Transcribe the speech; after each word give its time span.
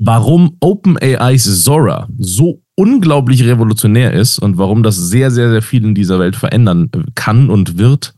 warum 0.00 0.56
OpenAIs 0.60 1.62
Zora 1.62 2.08
so 2.18 2.62
unglaublich 2.74 3.44
revolutionär 3.44 4.14
ist 4.14 4.38
und 4.38 4.56
warum 4.58 4.82
das 4.82 4.96
sehr, 4.96 5.30
sehr, 5.30 5.50
sehr 5.50 5.62
viel 5.62 5.84
in 5.84 5.94
dieser 5.94 6.18
Welt 6.18 6.34
verändern 6.34 6.90
kann 7.14 7.50
und 7.50 7.78
wird. 7.78 8.14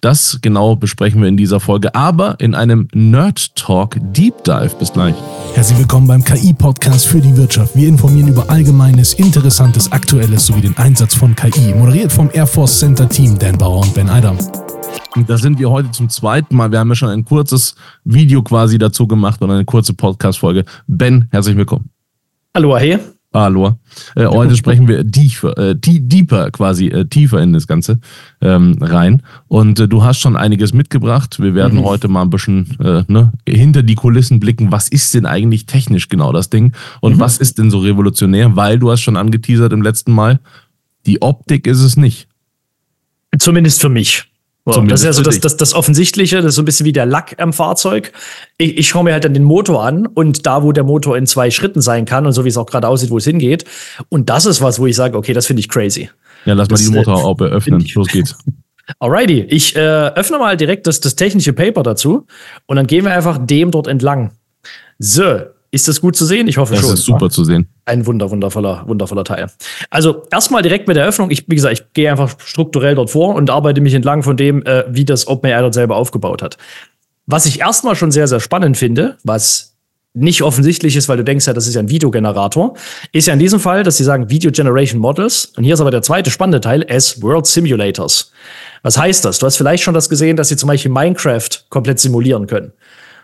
Das 0.00 0.38
genau 0.40 0.76
besprechen 0.76 1.20
wir 1.20 1.28
in 1.28 1.36
dieser 1.36 1.60
Folge, 1.60 1.94
aber 1.94 2.40
in 2.40 2.54
einem 2.54 2.88
Nerd 2.94 3.54
Talk 3.54 3.98
Deep 4.00 4.42
Dive. 4.44 4.74
Bis 4.78 4.92
gleich. 4.92 5.14
Herzlich 5.54 5.78
willkommen 5.78 6.06
beim 6.06 6.24
KI-Podcast 6.24 7.06
für 7.06 7.20
die 7.20 7.36
Wirtschaft. 7.36 7.76
Wir 7.76 7.88
informieren 7.88 8.28
über 8.28 8.48
Allgemeines, 8.48 9.12
Interessantes, 9.12 9.92
Aktuelles 9.92 10.46
sowie 10.46 10.62
den 10.62 10.76
Einsatz 10.78 11.14
von 11.14 11.36
KI. 11.36 11.74
Moderiert 11.74 12.10
vom 12.10 12.30
Air 12.32 12.46
Force 12.46 12.80
Center 12.80 13.08
Team 13.08 13.38
Dan 13.38 13.58
Bauer 13.58 13.82
und 13.82 13.94
Ben 13.94 14.08
Adam. 14.08 14.38
Und 15.16 15.28
da 15.28 15.36
sind 15.36 15.58
wir 15.58 15.70
heute 15.70 15.90
zum 15.90 16.08
zweiten 16.08 16.54
Mal. 16.56 16.70
Wir 16.70 16.78
haben 16.78 16.88
ja 16.88 16.94
schon 16.94 17.08
ein 17.08 17.24
kurzes 17.24 17.74
Video 18.04 18.42
quasi 18.42 18.78
dazu 18.78 19.06
gemacht 19.06 19.42
und 19.42 19.50
eine 19.50 19.64
kurze 19.64 19.92
Podcast-Folge. 19.94 20.64
Ben, 20.86 21.28
herzlich 21.30 21.56
willkommen. 21.56 21.90
Hallo, 22.54 22.76
hey. 22.76 22.98
Hallo. 23.32 23.78
Äh, 24.16 24.26
heute 24.26 24.56
sprechen 24.56 24.88
wir 24.88 25.08
tiefer, 25.08 25.56
äh, 25.56 25.76
deeper 25.76 26.50
quasi, 26.50 26.88
äh, 26.88 27.04
tiefer 27.04 27.40
in 27.40 27.52
das 27.52 27.68
Ganze 27.68 28.00
ähm, 28.40 28.76
rein. 28.80 29.22
Und 29.46 29.78
äh, 29.78 29.86
du 29.86 30.02
hast 30.02 30.18
schon 30.18 30.36
einiges 30.36 30.72
mitgebracht. 30.72 31.40
Wir 31.40 31.54
werden 31.54 31.78
mhm. 31.78 31.84
heute 31.84 32.08
mal 32.08 32.22
ein 32.22 32.30
bisschen 32.30 32.76
äh, 32.80 33.04
ne, 33.06 33.32
hinter 33.48 33.84
die 33.84 33.94
Kulissen 33.94 34.40
blicken. 34.40 34.72
Was 34.72 34.88
ist 34.88 35.14
denn 35.14 35.26
eigentlich 35.26 35.66
technisch 35.66 36.08
genau 36.08 36.32
das 36.32 36.50
Ding? 36.50 36.72
Und 37.00 37.16
mhm. 37.16 37.20
was 37.20 37.38
ist 37.38 37.58
denn 37.58 37.70
so 37.70 37.78
revolutionär? 37.78 38.56
Weil 38.56 38.80
du 38.80 38.90
hast 38.90 39.02
schon 39.02 39.16
angeteasert 39.16 39.72
im 39.72 39.82
letzten 39.82 40.12
Mal, 40.12 40.40
die 41.06 41.22
Optik 41.22 41.68
ist 41.68 41.80
es 41.80 41.96
nicht. 41.96 42.26
Zumindest 43.38 43.80
für 43.80 43.88
mich. 43.88 44.29
So, 44.66 44.82
das 44.82 45.00
ist 45.00 45.06
ja 45.06 45.12
so 45.12 45.22
das, 45.22 45.40
das, 45.40 45.56
das 45.56 45.74
Offensichtliche, 45.74 46.36
das 46.36 46.46
ist 46.46 46.54
so 46.56 46.62
ein 46.62 46.66
bisschen 46.66 46.84
wie 46.84 46.92
der 46.92 47.06
Lack 47.06 47.36
am 47.38 47.52
Fahrzeug. 47.52 48.12
Ich, 48.58 48.76
ich 48.76 48.88
schaue 48.88 49.04
mir 49.04 49.14
halt 49.14 49.24
dann 49.24 49.32
den 49.32 49.42
Motor 49.42 49.82
an 49.84 50.06
und 50.06 50.46
da, 50.46 50.62
wo 50.62 50.72
der 50.72 50.84
Motor 50.84 51.16
in 51.16 51.26
zwei 51.26 51.50
Schritten 51.50 51.80
sein 51.80 52.04
kann 52.04 52.26
und 52.26 52.32
so 52.32 52.44
wie 52.44 52.50
es 52.50 52.58
auch 52.58 52.66
gerade 52.66 52.86
aussieht, 52.86 53.10
wo 53.10 53.16
es 53.16 53.24
hingeht. 53.24 53.64
Und 54.10 54.28
das 54.28 54.44
ist 54.44 54.60
was, 54.60 54.78
wo 54.78 54.86
ich 54.86 54.94
sage, 54.96 55.16
okay, 55.16 55.32
das 55.32 55.46
finde 55.46 55.60
ich 55.60 55.68
crazy. 55.68 56.10
Ja, 56.44 56.52
lass 56.52 56.68
das, 56.68 56.82
mal 56.82 56.90
die 56.90 56.96
Motorhaube 56.98 57.46
äh, 57.48 57.52
öffnen. 57.52 57.84
Los 57.94 58.08
geht's. 58.08 58.36
Alrighty, 58.98 59.42
ich 59.42 59.76
äh, 59.76 59.78
öffne 59.78 60.38
mal 60.38 60.56
direkt 60.56 60.86
das, 60.86 61.00
das 61.00 61.16
technische 61.16 61.52
Paper 61.52 61.82
dazu 61.82 62.26
und 62.66 62.76
dann 62.76 62.86
gehen 62.86 63.04
wir 63.04 63.14
einfach 63.14 63.38
dem 63.40 63.70
dort 63.70 63.86
entlang. 63.86 64.32
So, 64.98 65.40
ist 65.70 65.86
das 65.86 66.00
gut 66.00 66.16
zu 66.16 66.26
sehen? 66.26 66.48
Ich 66.48 66.58
hoffe 66.58 66.74
das 66.74 66.82
schon. 66.82 66.90
Das 66.90 67.00
ist 67.00 67.06
super 67.06 67.30
zu 67.30 67.44
sehen. 67.44 67.68
Ein 67.84 68.06
wunder, 68.06 68.30
wundervoller, 68.30 68.84
wundervoller 68.86 69.24
Teil. 69.24 69.50
Also 69.88 70.24
erstmal 70.32 70.62
direkt 70.62 70.88
mit 70.88 70.96
der 70.96 71.06
Öffnung. 71.06 71.30
Ich, 71.30 71.44
wie 71.48 71.54
gesagt, 71.54 71.74
ich 71.74 71.92
gehe 71.92 72.10
einfach 72.10 72.34
strukturell 72.44 72.96
dort 72.96 73.10
vor 73.10 73.34
und 73.34 73.50
arbeite 73.50 73.80
mich 73.80 73.94
entlang 73.94 74.22
von 74.22 74.36
dem, 74.36 74.64
äh, 74.66 74.84
wie 74.88 75.04
das 75.04 75.28
OpenAI 75.28 75.60
dort 75.60 75.74
selber 75.74 75.96
aufgebaut 75.96 76.42
hat. 76.42 76.56
Was 77.26 77.46
ich 77.46 77.60
erstmal 77.60 77.94
schon 77.94 78.10
sehr, 78.10 78.26
sehr 78.26 78.40
spannend 78.40 78.76
finde, 78.76 79.16
was 79.22 79.76
nicht 80.12 80.42
offensichtlich 80.42 80.96
ist, 80.96 81.08
weil 81.08 81.18
du 81.18 81.24
denkst 81.24 81.46
ja, 81.46 81.52
das 81.52 81.68
ist 81.68 81.74
ja 81.74 81.80
ein 81.80 81.88
Videogenerator, 81.88 82.74
ist 83.12 83.28
ja 83.28 83.32
in 83.32 83.38
diesem 83.38 83.60
Fall, 83.60 83.84
dass 83.84 83.96
sie 83.96 84.02
sagen 84.02 84.28
Video 84.28 84.50
Generation 84.50 85.00
Models. 85.00 85.52
Und 85.56 85.62
hier 85.62 85.74
ist 85.74 85.80
aber 85.80 85.92
der 85.92 86.02
zweite 86.02 86.30
spannende 86.30 86.60
Teil, 86.60 86.84
as 86.90 87.22
World 87.22 87.46
Simulators. 87.46 88.32
Was 88.82 88.98
heißt 88.98 89.24
das? 89.24 89.38
Du 89.38 89.46
hast 89.46 89.56
vielleicht 89.56 89.84
schon 89.84 89.94
das 89.94 90.08
gesehen, 90.08 90.36
dass 90.36 90.48
sie 90.48 90.56
zum 90.56 90.66
Beispiel 90.66 90.90
Minecraft 90.90 91.48
komplett 91.68 92.00
simulieren 92.00 92.48
können. 92.48 92.72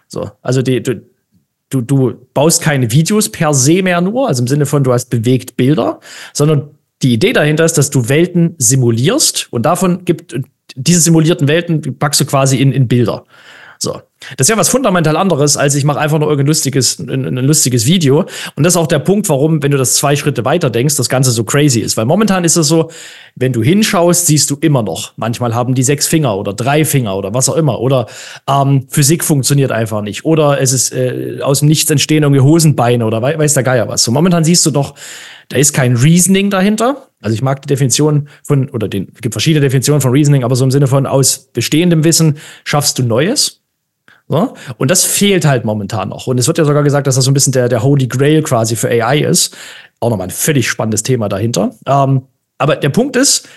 So, 0.06 0.30
also 0.42 0.62
die, 0.62 0.80
du, 0.80 1.02
du, 1.70 1.80
du 1.80 2.14
baust 2.34 2.62
keine 2.62 2.90
Videos 2.92 3.28
per 3.30 3.54
se 3.54 3.82
mehr 3.82 4.00
nur, 4.00 4.28
also 4.28 4.42
im 4.42 4.48
Sinne 4.48 4.66
von, 4.66 4.84
du 4.84 4.92
hast 4.92 5.10
bewegt 5.10 5.56
Bilder, 5.56 6.00
sondern 6.32 6.70
die 7.02 7.12
Idee 7.12 7.32
dahinter 7.32 7.64
ist, 7.64 7.76
dass 7.76 7.90
du 7.90 8.08
Welten 8.08 8.54
simulierst 8.58 9.48
und 9.50 9.62
davon 9.62 10.04
gibt, 10.04 10.34
diese 10.74 11.00
simulierten 11.00 11.48
Welten 11.48 11.98
packst 11.98 12.20
du 12.20 12.24
quasi 12.24 12.58
in, 12.58 12.72
in 12.72 12.88
Bilder. 12.88 13.24
So. 13.78 14.00
Das 14.36 14.46
ist 14.46 14.50
ja 14.50 14.56
was 14.56 14.68
fundamental 14.68 15.16
anderes, 15.16 15.56
als 15.56 15.74
ich 15.74 15.84
mache 15.84 15.98
einfach 15.98 16.18
nur 16.18 16.28
irgendein 16.28 16.48
lustiges, 16.48 16.98
ein, 16.98 17.38
ein, 17.38 17.44
lustiges 17.44 17.86
Video. 17.86 18.24
Und 18.54 18.64
das 18.64 18.74
ist 18.74 18.76
auch 18.76 18.86
der 18.86 18.98
Punkt, 18.98 19.28
warum, 19.28 19.62
wenn 19.62 19.70
du 19.70 19.78
das 19.78 19.94
zwei 19.94 20.16
Schritte 20.16 20.44
weiter 20.44 20.70
denkst, 20.70 20.96
das 20.96 21.08
Ganze 21.08 21.30
so 21.30 21.44
crazy 21.44 21.80
ist. 21.80 21.96
Weil 21.96 22.04
momentan 22.06 22.44
ist 22.44 22.56
es 22.56 22.68
so, 22.68 22.90
wenn 23.34 23.52
du 23.52 23.62
hinschaust, 23.62 24.26
siehst 24.26 24.50
du 24.50 24.56
immer 24.60 24.82
noch. 24.82 25.12
Manchmal 25.16 25.54
haben 25.54 25.74
die 25.74 25.82
sechs 25.82 26.06
Finger 26.06 26.36
oder 26.36 26.52
drei 26.52 26.84
Finger 26.84 27.16
oder 27.16 27.34
was 27.34 27.48
auch 27.48 27.56
immer. 27.56 27.80
Oder 27.80 28.06
ähm, 28.48 28.86
Physik 28.88 29.24
funktioniert 29.24 29.72
einfach 29.72 30.02
nicht. 30.02 30.24
Oder 30.24 30.60
es 30.60 30.72
ist 30.72 30.92
äh, 30.92 31.40
aus 31.42 31.60
dem 31.60 31.68
Nichts 31.68 31.90
entstehen 31.90 32.22
irgendwie 32.22 32.40
Hosenbeine 32.40 33.04
oder 33.04 33.22
we 33.22 33.38
weiß 33.38 33.54
der 33.54 33.62
Geier 33.62 33.88
was. 33.88 34.02
So 34.02 34.12
momentan 34.12 34.44
siehst 34.44 34.64
du 34.66 34.70
doch, 34.70 34.94
da 35.48 35.58
ist 35.58 35.72
kein 35.72 35.96
Reasoning 35.96 36.50
dahinter. 36.50 37.08
Also 37.20 37.34
ich 37.34 37.42
mag 37.42 37.62
die 37.62 37.68
Definition 37.68 38.28
von, 38.42 38.68
oder 38.70 38.88
den, 38.88 39.08
es 39.14 39.20
gibt 39.20 39.34
verschiedene 39.34 39.64
Definitionen 39.64 40.00
von 40.00 40.10
Reasoning, 40.10 40.44
aber 40.44 40.56
so 40.56 40.64
im 40.64 40.70
Sinne 40.70 40.86
von 40.86 41.06
aus 41.06 41.50
bestehendem 41.52 42.04
Wissen 42.04 42.38
schaffst 42.64 42.98
du 42.98 43.02
Neues. 43.02 43.62
So? 44.28 44.54
Und 44.78 44.90
das 44.90 45.04
fehlt 45.04 45.46
halt 45.46 45.64
momentan 45.64 46.08
noch. 46.08 46.26
Und 46.26 46.38
es 46.38 46.46
wird 46.46 46.58
ja 46.58 46.64
sogar 46.64 46.82
gesagt, 46.82 47.06
dass 47.06 47.14
das 47.14 47.24
so 47.24 47.30
ein 47.30 47.34
bisschen 47.34 47.52
der, 47.52 47.68
der 47.68 47.82
Holy 47.82 48.08
Grail 48.08 48.42
quasi 48.42 48.76
für 48.76 48.88
AI 48.88 49.20
ist. 49.20 49.56
Auch 50.00 50.10
nochmal 50.10 50.26
ein 50.28 50.32
völlig 50.32 50.68
spannendes 50.68 51.02
Thema 51.02 51.28
dahinter. 51.28 51.70
Ähm, 51.86 52.22
aber 52.58 52.76
der 52.76 52.88
Punkt 52.88 53.16
ist, 53.16 53.48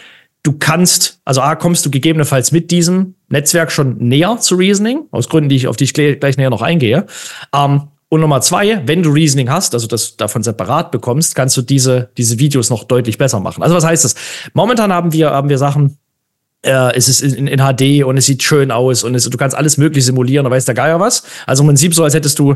du 0.43 0.53
kannst, 0.57 1.19
also 1.25 1.41
A, 1.41 1.55
kommst 1.55 1.85
du 1.85 1.89
gegebenenfalls 1.89 2.51
mit 2.51 2.71
diesem 2.71 3.15
Netzwerk 3.29 3.71
schon 3.71 3.97
näher 3.97 4.37
zu 4.39 4.55
Reasoning, 4.55 5.07
aus 5.11 5.29
Gründen, 5.29 5.49
die 5.49 5.55
ich, 5.55 5.67
auf 5.67 5.75
die 5.75 5.85
ich 5.85 5.93
gleich 5.93 6.37
näher 6.37 6.49
noch 6.49 6.61
eingehe. 6.61 7.05
Ähm, 7.53 7.87
und 8.11 8.21
Nummer 8.21 8.41
zwei, 8.41 8.81
wenn 8.87 9.03
du 9.03 9.11
Reasoning 9.11 9.51
hast, 9.51 9.75
also 9.75 9.85
das 9.85 10.17
davon 10.17 10.41
separat 10.41 10.89
bekommst, 10.91 11.35
kannst 11.35 11.55
du 11.57 11.61
diese, 11.61 12.09
diese 12.17 12.39
Videos 12.39 12.71
noch 12.71 12.83
deutlich 12.83 13.19
besser 13.19 13.39
machen. 13.39 13.61
Also 13.61 13.75
was 13.75 13.85
heißt 13.85 14.03
das? 14.03 14.15
Momentan 14.53 14.91
haben 14.91 15.13
wir, 15.13 15.29
haben 15.29 15.49
wir 15.49 15.59
Sachen, 15.59 15.99
äh, 16.61 16.95
es 16.95 17.07
ist 17.07 17.21
in, 17.21 17.47
in, 17.47 17.59
HD 17.59 18.03
und 18.03 18.17
es 18.17 18.25
sieht 18.25 18.43
schön 18.43 18.71
aus 18.71 19.03
und 19.03 19.15
es, 19.15 19.29
du 19.29 19.37
kannst 19.37 19.55
alles 19.55 19.77
möglich 19.77 20.05
simulieren, 20.05 20.43
da 20.43 20.51
weiß 20.51 20.65
der 20.65 20.75
Geier 20.75 20.99
was. 20.99 21.23
Also 21.45 21.63
im 21.63 21.67
Prinzip 21.67 21.93
so, 21.93 22.03
als 22.03 22.13
hättest 22.13 22.39
du 22.39 22.55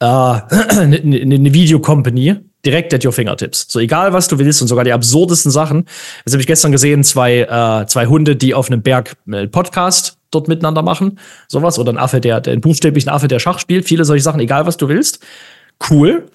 äh, 0.00 0.04
eine, 0.04 0.40
eine 1.02 1.52
Videocompany 1.52 2.36
direkt 2.64 2.92
at 2.92 3.04
your 3.04 3.12
fingertips. 3.12 3.66
So 3.68 3.78
egal, 3.78 4.12
was 4.12 4.28
du 4.28 4.38
willst 4.38 4.60
und 4.62 4.68
sogar 4.68 4.84
die 4.84 4.92
absurdesten 4.92 5.50
Sachen. 5.50 5.84
Das 6.24 6.34
habe 6.34 6.40
ich 6.40 6.46
gestern 6.46 6.72
gesehen, 6.72 7.04
zwei, 7.04 7.40
äh, 7.40 7.86
zwei 7.86 8.06
Hunde, 8.06 8.36
die 8.36 8.54
auf 8.54 8.70
einem 8.70 8.82
Berg 8.82 9.16
äh, 9.30 9.46
Podcast 9.46 10.18
dort 10.30 10.48
miteinander 10.48 10.82
machen. 10.82 11.18
Sowas. 11.46 11.78
Oder 11.78 11.92
ein 11.92 11.98
Affe, 11.98 12.20
der, 12.20 12.40
der 12.40 12.52
ein 12.52 12.60
buchstäblichen 12.60 13.10
Affe, 13.10 13.28
der 13.28 13.38
Schach 13.38 13.58
spielt. 13.58 13.86
Viele 13.86 14.04
solche 14.04 14.22
Sachen, 14.22 14.40
egal 14.40 14.66
was 14.66 14.76
du 14.76 14.88
willst. 14.88 15.20
Cool. 15.88 16.26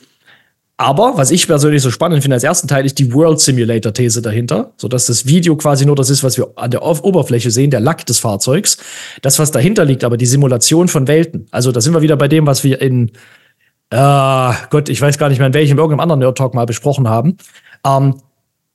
Aber 0.77 1.17
was 1.17 1.29
ich 1.29 1.45
persönlich 1.45 1.81
so 1.83 1.91
spannend 1.91 2.23
finde 2.23 2.35
als 2.35 2.43
ersten 2.43 2.67
Teil 2.67 2.85
ist 2.85 2.97
die 2.97 3.13
World 3.13 3.39
Simulator 3.39 3.93
These 3.93 4.21
dahinter, 4.21 4.73
so 4.75 4.87
dass 4.87 5.05
das 5.05 5.27
Video 5.27 5.55
quasi 5.55 5.85
nur 5.85 5.95
das 5.95 6.09
ist, 6.09 6.23
was 6.23 6.37
wir 6.37 6.51
an 6.55 6.71
der 6.71 6.83
Oberfläche 6.83 7.51
sehen, 7.51 7.69
der 7.69 7.79
Lack 7.79 8.05
des 8.05 8.19
Fahrzeugs. 8.19 8.77
Das, 9.21 9.37
was 9.37 9.51
dahinter 9.51 9.85
liegt, 9.85 10.03
aber 10.03 10.17
die 10.17 10.25
Simulation 10.25 10.87
von 10.87 11.07
Welten. 11.07 11.45
Also 11.51 11.71
da 11.71 11.79
sind 11.79 11.93
wir 11.93 12.01
wieder 12.01 12.17
bei 12.17 12.27
dem, 12.27 12.47
was 12.47 12.63
wir 12.63 12.81
in 12.81 13.11
äh, 13.91 14.53
Gott, 14.71 14.89
ich 14.89 14.99
weiß 14.99 15.19
gar 15.19 15.29
nicht 15.29 15.37
mehr, 15.37 15.47
in 15.47 15.53
welchem 15.53 15.77
irgendeinem 15.77 15.99
anderen 15.99 16.19
Nerd 16.19 16.37
Talk 16.37 16.55
mal 16.55 16.65
besprochen 16.65 17.07
haben. 17.07 17.37
Ähm, 17.85 18.15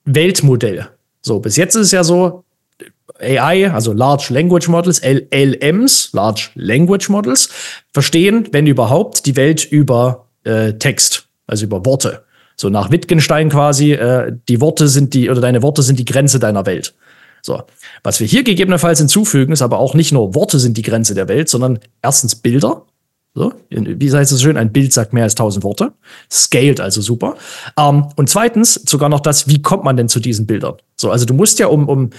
Weltmodell. 0.05 0.87
So, 1.21 1.39
bis 1.39 1.57
jetzt 1.57 1.75
ist 1.75 1.87
es 1.87 1.91
ja 1.91 2.05
so, 2.05 2.45
AI, 3.19 3.69
also 3.71 3.91
Large 3.91 4.27
Language 4.29 4.69
Models, 4.69 5.01
LLMs, 5.03 6.11
Large 6.13 6.51
Language 6.55 7.09
Models, 7.09 7.49
verstehen, 7.93 8.47
wenn 8.53 8.65
überhaupt, 8.65 9.25
die 9.25 9.35
Welt 9.35 9.65
über 9.65 10.27
äh, 10.45 10.73
Text 10.73 11.28
also 11.49 11.65
über 11.65 11.85
Worte. 11.85 12.23
So 12.55 12.69
nach 12.69 12.91
Wittgenstein 12.91 13.49
quasi, 13.49 13.93
äh, 13.93 14.33
die 14.47 14.61
Worte 14.61 14.87
sind 14.87 15.13
die, 15.13 15.29
oder 15.29 15.41
deine 15.41 15.61
Worte 15.61 15.81
sind 15.81 15.97
die 15.97 16.05
Grenze 16.05 16.39
deiner 16.39 16.65
Welt. 16.65 16.93
So. 17.41 17.61
Was 18.03 18.19
wir 18.19 18.27
hier 18.27 18.43
gegebenenfalls 18.43 18.99
hinzufügen, 18.99 19.53
ist 19.53 19.61
aber 19.61 19.79
auch 19.79 19.93
nicht 19.93 20.11
nur 20.11 20.35
Worte 20.35 20.59
sind 20.59 20.77
die 20.77 20.81
Grenze 20.81 21.15
der 21.15 21.27
Welt, 21.27 21.49
sondern 21.49 21.79
erstens 22.01 22.35
Bilder. 22.35 22.83
So, 23.35 23.53
wie 23.69 24.11
heißt 24.11 24.31
es 24.31 24.41
schön? 24.41 24.57
Ein 24.57 24.73
Bild 24.73 24.91
sagt 24.91 25.13
mehr 25.13 25.23
als 25.23 25.35
tausend 25.35 25.63
Worte. 25.63 25.93
Scaled 26.31 26.81
also 26.81 26.99
super. 26.99 27.35
Ähm, 27.77 28.07
und 28.15 28.29
zweitens 28.29 28.73
sogar 28.73 29.07
noch 29.07 29.19
das, 29.19 29.47
wie 29.47 29.61
kommt 29.61 29.83
man 29.83 29.95
denn 29.95 30.09
zu 30.09 30.19
diesen 30.19 30.45
Bildern? 30.47 30.75
So, 30.97 31.11
also 31.11 31.25
du 31.25 31.33
musst 31.33 31.59
ja, 31.59 31.67
um, 31.67 31.87
um 31.87 32.09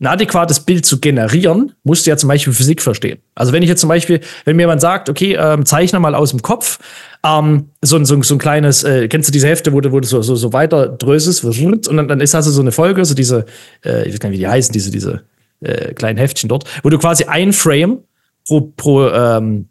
ein 0.00 0.06
adäquates 0.06 0.60
Bild 0.60 0.86
zu 0.86 1.00
generieren, 1.00 1.72
musst 1.82 2.06
du 2.06 2.10
ja 2.10 2.16
zum 2.16 2.28
Beispiel 2.28 2.52
Physik 2.52 2.82
verstehen. 2.82 3.18
Also 3.34 3.52
wenn 3.52 3.64
ich 3.64 3.68
jetzt 3.68 3.80
zum 3.80 3.88
Beispiel, 3.88 4.20
wenn 4.44 4.54
mir 4.54 4.62
jemand 4.62 4.80
sagt, 4.80 5.08
okay, 5.08 5.34
ähm, 5.34 5.66
zeichne 5.66 5.98
mal 5.98 6.14
aus 6.14 6.30
dem 6.30 6.40
Kopf 6.40 6.78
ähm, 7.24 7.70
so, 7.82 8.02
so, 8.04 8.22
so 8.22 8.34
ein 8.34 8.38
kleines, 8.38 8.84
äh, 8.84 9.08
kennst 9.08 9.28
du 9.28 9.32
diese 9.32 9.48
Hefte, 9.48 9.72
wo 9.72 9.80
du, 9.80 9.90
wo 9.90 9.98
du 9.98 10.06
so, 10.06 10.22
so, 10.22 10.36
so 10.36 10.52
weiter 10.52 10.88
drösest 10.88 11.44
und 11.44 11.96
dann, 11.96 12.06
dann 12.06 12.20
ist 12.20 12.34
also 12.36 12.52
so 12.52 12.60
eine 12.60 12.70
Folge, 12.70 13.04
so 13.04 13.14
diese, 13.14 13.46
äh, 13.84 14.06
ich 14.06 14.12
weiß 14.12 14.20
gar 14.20 14.28
nicht, 14.28 14.38
wie 14.38 14.42
die 14.42 14.48
heißen, 14.48 14.72
diese, 14.72 14.92
diese 14.92 15.22
äh, 15.62 15.92
kleinen 15.94 16.18
Heftchen 16.18 16.48
dort, 16.48 16.64
wo 16.84 16.90
du 16.90 16.98
quasi 16.98 17.24
ein 17.24 17.52
Frame 17.52 17.98
pro, 18.46 18.72
pro, 18.76 19.08
ähm, 19.08 19.68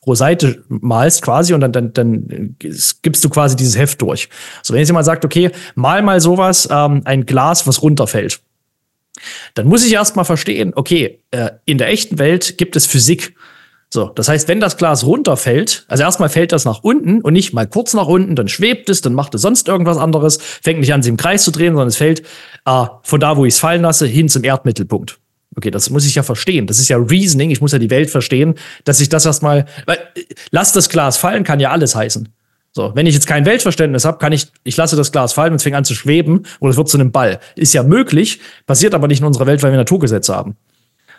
pro 0.00 0.16
Seite 0.16 0.64
malst 0.68 1.22
quasi 1.22 1.54
und 1.54 1.60
dann, 1.60 1.70
dann, 1.70 1.92
dann 1.92 2.56
gibst 2.58 3.24
du 3.24 3.28
quasi 3.28 3.54
dieses 3.54 3.78
Heft 3.78 4.02
durch. 4.02 4.28
So, 4.64 4.74
wenn 4.74 4.80
jetzt 4.80 4.88
jemand 4.88 5.06
sagt, 5.06 5.24
okay, 5.24 5.52
mal 5.76 6.02
mal 6.02 6.20
sowas, 6.20 6.68
ähm, 6.68 7.02
ein 7.04 7.26
Glas, 7.26 7.68
was 7.68 7.80
runterfällt 7.80 8.40
dann 9.54 9.66
muss 9.66 9.84
ich 9.84 9.92
erstmal 9.92 10.24
verstehen, 10.24 10.72
okay, 10.74 11.20
äh, 11.30 11.50
in 11.64 11.78
der 11.78 11.88
echten 11.88 12.18
Welt 12.18 12.58
gibt 12.58 12.76
es 12.76 12.86
Physik. 12.86 13.34
So, 13.92 14.08
das 14.08 14.28
heißt, 14.28 14.46
wenn 14.46 14.60
das 14.60 14.76
Glas 14.76 15.04
runterfällt, 15.04 15.84
also 15.88 16.04
erstmal 16.04 16.28
fällt 16.28 16.52
das 16.52 16.64
nach 16.64 16.84
unten 16.84 17.22
und 17.22 17.32
nicht 17.32 17.52
mal 17.52 17.66
kurz 17.66 17.92
nach 17.92 18.06
unten, 18.06 18.36
dann 18.36 18.46
schwebt 18.46 18.88
es, 18.88 19.00
dann 19.00 19.14
macht 19.14 19.34
es 19.34 19.42
sonst 19.42 19.66
irgendwas 19.66 19.98
anderes, 19.98 20.36
fängt 20.36 20.78
nicht 20.78 20.94
an, 20.94 21.02
sich 21.02 21.10
im 21.10 21.16
Kreis 21.16 21.42
zu 21.42 21.50
drehen, 21.50 21.72
sondern 21.72 21.88
es 21.88 21.96
fällt 21.96 22.22
äh, 22.66 22.86
von 23.02 23.18
da, 23.18 23.36
wo 23.36 23.44
ich 23.44 23.54
es 23.54 23.60
fallen 23.60 23.82
lasse, 23.82 24.06
hin 24.06 24.28
zum 24.28 24.44
Erdmittelpunkt. 24.44 25.18
Okay, 25.56 25.72
das 25.72 25.90
muss 25.90 26.06
ich 26.06 26.14
ja 26.14 26.22
verstehen. 26.22 26.68
Das 26.68 26.78
ist 26.78 26.88
ja 26.88 26.96
Reasoning. 26.96 27.50
Ich 27.50 27.60
muss 27.60 27.72
ja 27.72 27.80
die 27.80 27.90
Welt 27.90 28.08
verstehen, 28.08 28.54
dass 28.84 29.00
ich 29.00 29.08
das 29.08 29.26
erstmal, 29.26 29.66
weil, 29.86 29.98
lass 30.52 30.72
das 30.72 30.88
Glas 30.88 31.16
fallen, 31.16 31.42
kann 31.42 31.58
ja 31.58 31.72
alles 31.72 31.96
heißen. 31.96 32.28
So, 32.72 32.92
wenn 32.94 33.06
ich 33.06 33.14
jetzt 33.14 33.26
kein 33.26 33.46
Weltverständnis 33.46 34.04
habe, 34.04 34.18
kann 34.18 34.32
ich, 34.32 34.46
ich 34.62 34.76
lasse 34.76 34.96
das 34.96 35.10
Glas 35.10 35.32
fallen 35.32 35.52
und 35.52 35.56
es 35.56 35.64
fängt 35.64 35.74
an 35.74 35.84
zu 35.84 35.94
schweben 35.94 36.44
oder 36.60 36.70
es 36.70 36.76
wird 36.76 36.88
zu 36.88 36.98
einem 36.98 37.10
Ball. 37.10 37.40
Ist 37.56 37.72
ja 37.72 37.82
möglich, 37.82 38.40
passiert 38.66 38.94
aber 38.94 39.08
nicht 39.08 39.20
in 39.20 39.26
unserer 39.26 39.46
Welt, 39.46 39.62
weil 39.62 39.72
wir 39.72 39.78
Naturgesetze 39.78 40.34
haben. 40.34 40.56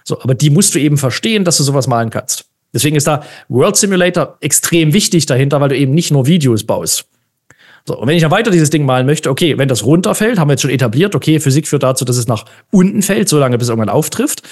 So, 0.04 0.22
aber 0.22 0.34
die 0.34 0.50
musst 0.50 0.74
du 0.76 0.80
eben 0.80 0.98
verstehen, 0.98 1.44
dass 1.44 1.58
du 1.58 1.64
sowas 1.64 1.88
malen 1.88 2.10
kannst. 2.10 2.46
Deswegen 2.74 2.96
ist 2.96 3.06
da 3.06 3.24
World 3.50 3.76
Simulator 3.76 4.38
extrem 4.40 4.94
wichtig 4.94 5.26
dahinter, 5.26 5.60
weil 5.60 5.70
du 5.70 5.78
eben 5.78 5.94
nicht 5.94 6.12
nur 6.12 6.26
Videos 6.26 6.64
baust. 6.64 7.06
So, 7.86 7.98
und 7.98 8.08
wenn 8.08 8.16
ich 8.16 8.22
dann 8.22 8.32
weiter 8.32 8.52
dieses 8.52 8.70
Ding 8.70 8.86
malen 8.86 9.06
möchte, 9.06 9.30
okay, 9.30 9.58
wenn 9.58 9.68
das 9.68 9.84
runterfällt, 9.84 10.40
haben 10.40 10.48
wir 10.48 10.54
jetzt 10.54 10.62
schon 10.62 10.72
etabliert, 10.72 11.16
okay, 11.16 11.40
Physik 11.40 11.68
führt 11.68 11.84
dazu, 11.84 12.06
dass 12.06 12.18
es 12.18 12.28
nach 12.28 12.46
unten 12.72 13.02
fällt, 13.02 13.28
solange 13.28 13.58
bis 13.58 13.66
es 13.66 13.70
irgendwann 13.70 13.90
auftrifft. 13.90 14.44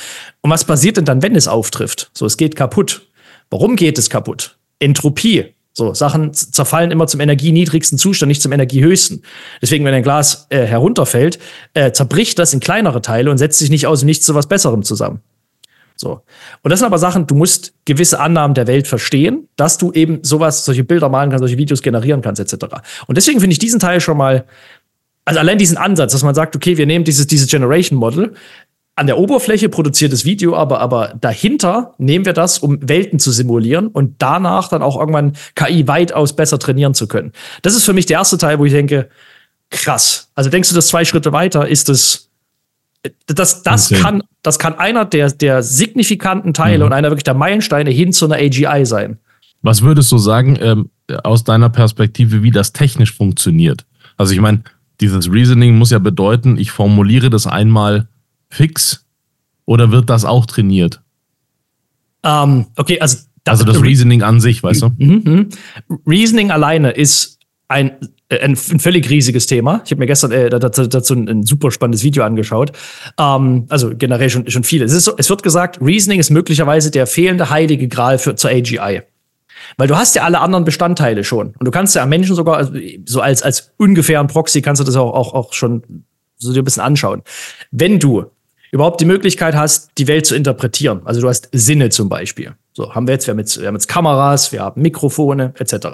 Und 0.41 0.49
was 0.49 0.65
passiert 0.65 0.97
denn 0.97 1.05
dann, 1.05 1.21
wenn 1.21 1.35
es 1.35 1.47
auftrifft? 1.47 2.09
So, 2.13 2.25
es 2.25 2.37
geht 2.37 2.55
kaputt. 2.55 3.07
Warum 3.51 3.75
geht 3.75 3.97
es 3.97 4.09
kaputt? 4.09 4.57
Entropie. 4.79 5.53
So, 5.73 5.93
Sachen 5.93 6.33
zerfallen 6.33 6.91
immer 6.91 7.07
zum 7.07 7.21
energieniedrigsten 7.21 7.97
Zustand, 7.97 8.27
nicht 8.27 8.41
zum 8.41 8.51
energiehöchsten. 8.51 9.23
Deswegen, 9.61 9.85
wenn 9.85 9.93
ein 9.93 10.03
Glas 10.03 10.47
äh, 10.49 10.65
herunterfällt, 10.65 11.39
äh, 11.73 11.91
zerbricht 11.91 12.39
das 12.39 12.53
in 12.53 12.59
kleinere 12.59 13.01
Teile 13.01 13.31
und 13.31 13.37
setzt 13.37 13.59
sich 13.59 13.69
nicht 13.69 13.87
aus 13.87 14.03
Nichts 14.03 14.25
zu 14.25 14.35
was 14.35 14.47
Besserem 14.47 14.83
zusammen. 14.83 15.21
So. 15.95 16.21
Und 16.63 16.71
das 16.71 16.79
sind 16.79 16.85
aber 16.85 16.97
Sachen, 16.97 17.27
du 17.27 17.35
musst 17.35 17.73
gewisse 17.83 18.21
Annahmen 18.21 18.55
der 18.55 18.67
Welt 18.67 18.87
verstehen, 18.87 19.49
dass 19.57 19.77
du 19.77 19.91
eben 19.91 20.23
sowas, 20.23 20.63
solche 20.63 20.85
Bilder 20.85 21.09
malen 21.09 21.29
kannst, 21.29 21.41
solche 21.41 21.57
Videos 21.57 21.81
generieren 21.81 22.21
kannst, 22.21 22.39
etc. 22.39 22.75
Und 23.07 23.17
deswegen 23.17 23.41
finde 23.41 23.51
ich 23.51 23.59
diesen 23.59 23.81
Teil 23.81 23.99
schon 23.99 24.17
mal, 24.17 24.45
also 25.25 25.41
allein 25.41 25.57
diesen 25.57 25.77
Ansatz, 25.77 26.13
dass 26.13 26.23
man 26.23 26.33
sagt, 26.33 26.55
okay, 26.55 26.77
wir 26.77 26.85
nehmen 26.85 27.03
dieses, 27.03 27.27
dieses 27.27 27.49
Generation 27.49 27.99
Model, 27.99 28.33
an 28.99 29.07
der 29.07 29.17
Oberfläche 29.17 29.69
produziert 29.69 30.11
das 30.11 30.25
Video, 30.25 30.57
aber, 30.57 30.81
aber 30.81 31.13
dahinter 31.19 31.93
nehmen 31.97 32.25
wir 32.25 32.33
das, 32.33 32.59
um 32.59 32.77
Welten 32.81 33.17
zu 33.17 33.31
simulieren 33.31 33.87
und 33.87 34.15
danach 34.19 34.67
dann 34.67 34.81
auch 34.81 34.99
irgendwann 34.99 35.33
KI 35.55 35.87
weitaus 35.87 36.35
besser 36.35 36.59
trainieren 36.59 36.93
zu 36.93 37.07
können. 37.07 37.31
Das 37.61 37.75
ist 37.75 37.85
für 37.85 37.93
mich 37.93 38.07
der 38.07 38.17
erste 38.17 38.37
Teil, 38.37 38.59
wo 38.59 38.65
ich 38.65 38.73
denke, 38.73 39.07
krass. 39.69 40.29
Also 40.35 40.49
denkst 40.49 40.67
du 40.67 40.75
das 40.75 40.87
zwei 40.87 41.05
Schritte 41.05 41.31
weiter, 41.31 41.65
ist 41.65 41.87
es, 41.87 42.29
das, 43.27 43.63
das 43.63 43.89
okay. 43.89 44.01
kann, 44.01 44.23
das 44.41 44.59
kann 44.59 44.77
einer 44.77 45.05
der, 45.05 45.31
der 45.31 45.63
signifikanten 45.63 46.53
Teile 46.53 46.79
mhm. 46.79 46.87
und 46.87 46.93
einer 46.93 47.09
wirklich 47.09 47.23
der 47.23 47.35
Meilensteine 47.35 47.91
hin 47.91 48.11
zu 48.11 48.25
einer 48.25 48.35
AGI 48.35 48.85
sein. 48.85 49.17
Was 49.61 49.81
würdest 49.81 50.11
du 50.11 50.17
sagen, 50.17 50.57
ähm, 50.59 50.89
aus 51.23 51.45
deiner 51.45 51.69
Perspektive, 51.69 52.43
wie 52.43 52.51
das 52.51 52.73
technisch 52.73 53.13
funktioniert? 53.13 53.85
Also 54.17 54.33
ich 54.33 54.41
meine, 54.41 54.63
dieses 54.99 55.31
Reasoning 55.31 55.77
muss 55.77 55.91
ja 55.91 55.99
bedeuten, 55.99 56.57
ich 56.57 56.71
formuliere 56.71 57.29
das 57.29 57.47
einmal 57.47 58.09
fix 58.49 59.05
oder 59.65 59.91
wird 59.91 60.09
das 60.09 60.25
auch 60.25 60.45
trainiert? 60.45 61.01
Um, 62.21 62.31
ähm, 62.31 62.65
okay, 62.75 62.99
also 62.99 63.17
das, 63.43 63.61
also 63.61 63.71
das 63.71 63.81
Reasoning 63.81 64.23
an 64.23 64.41
sich, 64.41 64.61
weißt 64.61 64.81
du? 64.81 64.89
Mhm, 64.97 65.21
mhm. 65.25 65.49
Reasoning 66.05 66.51
alleine 66.51 66.91
ist 66.91 67.39
ein, 67.69 67.91
äh, 68.29 68.39
ein, 68.39 68.51
ein 68.51 68.79
völlig 68.79 69.09
riesiges 69.09 69.45
Thema. 69.45 69.81
Ich 69.85 69.91
habe 69.91 69.99
mir 69.99 70.07
gestern 70.07 70.31
äh, 70.31 70.49
dazu, 70.49 70.87
dazu 70.87 71.13
ein, 71.13 71.29
ein, 71.29 71.43
super 71.43 71.71
spannendes 71.71 72.03
Video 72.03 72.23
angeschaut. 72.23 72.73
Ähm, 73.17 73.65
also 73.69 73.91
generell 73.95 74.29
schon, 74.29 74.49
schon 74.49 74.63
viele. 74.63 74.85
Es, 74.85 74.91
ist 74.91 75.05
so, 75.05 75.13
es 75.17 75.29
wird 75.29 75.43
gesagt, 75.43 75.79
Reasoning 75.81 76.19
ist 76.19 76.29
möglicherweise 76.29 76.91
der 76.91 77.07
fehlende 77.07 77.49
heilige 77.49 77.87
Gral 77.87 78.17
für, 78.17 78.35
zur 78.35 78.49
AGI. 78.49 79.03
Weil 79.77 79.87
du 79.87 79.95
hast 79.95 80.15
ja 80.15 80.23
alle 80.23 80.39
anderen 80.39 80.65
Bestandteile 80.65 81.23
schon. 81.23 81.53
Und 81.57 81.65
du 81.65 81.71
kannst 81.71 81.95
ja 81.95 82.03
am 82.03 82.09
Menschen 82.09 82.35
sogar, 82.35 82.57
also 82.57 82.73
so 83.05 83.21
als, 83.21 83.43
als 83.43 83.71
ungefähren 83.77 84.27
Proxy 84.27 84.61
kannst 84.61 84.79
du 84.79 84.85
das 84.85 84.95
auch, 84.95 85.13
auch, 85.13 85.33
auch 85.33 85.53
schon 85.53 86.05
so 86.37 86.53
dir 86.53 86.61
ein 86.61 86.65
bisschen 86.65 86.83
anschauen. 86.83 87.21
Wenn 87.71 87.99
du 87.99 88.25
überhaupt 88.71 89.01
die 89.01 89.05
Möglichkeit 89.05 89.55
hast, 89.55 89.91
die 89.97 90.07
Welt 90.07 90.25
zu 90.25 90.35
interpretieren. 90.35 91.01
Also 91.05 91.21
du 91.21 91.27
hast 91.27 91.49
Sinne 91.51 91.89
zum 91.89 92.09
Beispiel. 92.09 92.53
So 92.73 92.93
haben 92.93 93.07
wir 93.07 93.13
jetzt, 93.13 93.27
wir 93.27 93.31
haben 93.31 93.39
jetzt, 93.39 93.59
wir 93.59 93.67
haben 93.67 93.75
jetzt 93.75 93.87
Kameras, 93.87 94.51
wir 94.51 94.61
haben 94.61 94.81
Mikrofone 94.81 95.53
etc. 95.57 95.87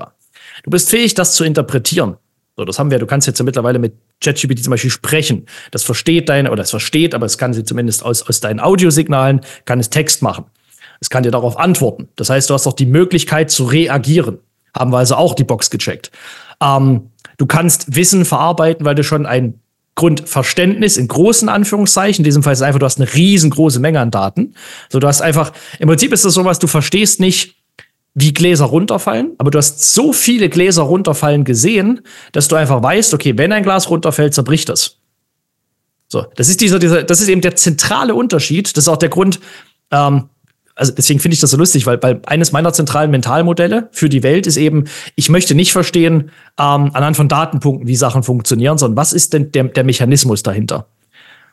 Du 0.64 0.70
bist 0.70 0.90
fähig, 0.90 1.14
das 1.14 1.34
zu 1.36 1.44
interpretieren. 1.44 2.18
So, 2.58 2.64
das 2.64 2.80
haben 2.80 2.90
wir. 2.90 3.00
Du 3.00 3.06
kannst 3.06 3.28
jetzt 3.28 3.40
ja 3.40 3.46
mittlerweile 3.46 3.80
mit 3.80 3.96
ChatGPT 4.24 4.64
zum 4.64 4.72
Beispiel 4.72 4.90
sprechen. 4.90 5.46
Das 5.72 5.84
versteht 5.84 6.30
deine, 6.30 6.52
oder 6.52 6.64
es 6.64 6.70
versteht, 6.70 7.14
aber 7.14 7.26
es 7.26 7.38
kann 7.38 7.54
sie 7.54 7.66
zumindest 7.66 8.04
aus, 8.04 8.28
aus 8.28 8.40
deinen 8.40 8.60
Audiosignalen, 8.60 9.42
kann 9.66 9.80
es 9.80 9.90
Text 9.90 10.22
machen. 10.22 10.46
Es 11.02 11.10
kann 11.10 11.24
dir 11.24 11.32
darauf 11.32 11.58
antworten. 11.58 12.08
Das 12.16 12.30
heißt, 12.30 12.50
du 12.50 12.54
hast 12.54 12.66
auch 12.68 12.74
die 12.74 12.86
Möglichkeit 12.86 13.52
zu 13.52 13.66
reagieren. 13.66 14.40
Haben 14.74 14.92
wir 14.92 15.00
also 15.00 15.16
auch 15.16 15.34
die 15.34 15.44
Box 15.44 15.70
gecheckt. 15.70 16.12
Ähm, 16.62 17.12
du 17.38 17.46
kannst 17.46 17.96
Wissen 17.96 18.24
verarbeiten, 18.24 18.86
weil 18.86 18.96
du 18.96 19.04
schon 19.04 19.26
ein 19.26 19.60
Grundverständnis 19.96 20.98
in 20.98 21.08
großen 21.08 21.48
Anführungszeichen. 21.50 22.24
In 22.24 22.26
diesem 22.26 22.44
Fall 22.44 22.54
ist 22.54 22.60
es 22.60 22.64
einfach, 22.64 22.80
du 22.80 22.86
hast 22.86 23.00
eine 23.00 23.14
riesengroße 23.14 23.80
Menge 23.80 24.02
an 24.02 24.12
Daten. 24.12 24.54
So, 24.90 25.00
du 25.00 25.08
hast 25.08 25.22
einfach, 25.22 25.54
im 25.80 25.88
Prinzip 25.88 26.12
ist 26.12 26.26
das 26.26 26.34
sowas, 26.34 26.60
du 26.60 26.68
verstehst 26.68 27.20
nicht, 27.20 27.56
wie 28.14 28.34
Gläser 28.34 28.66
runterfallen, 28.66 29.34
aber 29.38 29.52
du 29.52 29.58
hast 29.58 29.94
so 29.94 30.14
viele 30.14 30.50
Gläser 30.50 30.84
runterfallen 30.84 31.44
gesehen, 31.44 32.02
dass 32.32 32.48
du 32.48 32.56
einfach 32.56 32.82
weißt, 32.82 33.14
okay, 33.14 33.38
wenn 33.38 33.52
ein 33.52 33.64
Glas 33.64 33.90
runterfällt, 33.90 34.34
zerbricht 34.34 34.70
das. 34.70 35.00
So, 36.08 36.26
das 36.36 36.48
ist 36.48 36.62
dieser, 36.62 36.80
dieser, 36.80 37.04
das 37.04 37.20
ist 37.20 37.28
eben 37.28 37.42
der 37.42 37.56
zentrale 37.56 38.16
Unterschied. 38.16 38.78
Das 38.78 38.86
ist 38.86 38.88
auch 38.88 38.98
der 38.98 39.10
Grund, 39.10 39.40
ähm, 39.92 40.30
also 40.76 40.92
deswegen 40.92 41.20
finde 41.20 41.34
ich 41.34 41.40
das 41.40 41.52
so 41.52 41.58
lustig, 41.58 41.86
weil, 41.86 42.02
weil 42.04 42.22
eines 42.26 42.52
meiner 42.52 42.74
zentralen 42.74 43.10
Mentalmodelle 43.10 43.88
für 43.92 44.10
die 44.10 44.24
Welt 44.24 44.46
ist 44.46 44.58
eben, 44.58 44.86
ich 45.16 45.30
möchte 45.30 45.56
nicht 45.56 45.72
verstehen 45.72 46.32
ähm, 46.60 46.92
anhand 46.94 47.16
von 47.16 47.30
Datenpunkten, 47.30 47.88
wie 47.88 47.96
Sachen 47.96 48.24
funktionieren, 48.24 48.78
sondern 48.78 48.98
was 48.98 49.14
ist 49.14 49.34
denn 49.34 49.52
der, 49.52 49.64
der 49.66 49.86
Mechanismus 49.86 50.44
dahinter? 50.44 50.88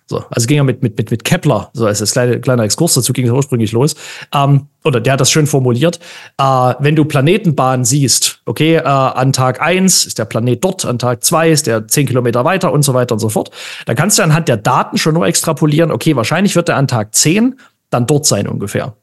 So, 0.07 0.25
also 0.31 0.47
ging 0.47 0.59
er 0.59 0.65
mit, 0.65 0.83
mit, 0.83 0.99
mit, 0.99 1.11
mit 1.13 1.25
Kepler, 1.25 1.71
so 1.73 1.87
als 1.87 2.13
kleine, 2.13 2.41
kleiner 2.41 2.65
Exkurs 2.65 2.95
dazu 2.95 3.13
ging 3.13 3.25
es 3.25 3.33
ursprünglich 3.33 3.71
los. 3.71 3.95
Ähm, 4.35 4.67
oder 4.85 5.01
der 5.01 5.13
hat 5.13 5.21
das 5.21 5.31
schön 5.31 5.47
formuliert. 5.47 6.01
Äh, 6.39 6.75
wenn 6.81 6.97
du 6.97 7.05
Planetenbahnen 7.05 7.85
siehst, 7.85 8.41
okay, 8.45 8.75
äh, 8.75 8.83
an 8.83 9.33
Tag 9.33 9.63
eins 9.63 10.05
ist 10.05 10.19
der 10.19 10.25
Planet 10.25 10.63
dort, 10.63 10.85
an 10.85 10.99
Tag 10.99 11.23
zwei 11.23 11.51
ist 11.51 11.69
der 11.69 11.87
zehn 11.87 12.07
Kilometer 12.07 12.45
weiter 12.45 12.73
und 12.73 12.83
so 12.83 12.93
weiter 12.93 13.15
und 13.15 13.21
so 13.21 13.29
fort, 13.29 13.53
dann 13.87 13.95
kannst 13.95 14.19
du 14.19 14.25
anhand 14.25 14.49
der 14.49 14.57
Daten 14.57 14.99
schon 14.99 15.15
nur 15.15 15.27
extrapolieren, 15.27 15.93
okay, 15.93 16.17
wahrscheinlich 16.17 16.57
wird 16.57 16.69
er 16.69 16.77
an 16.77 16.89
Tag 16.89 17.15
zehn 17.15 17.55
dann 17.91 18.07
dort 18.07 18.27
sein 18.27 18.49
ungefähr. 18.49 18.97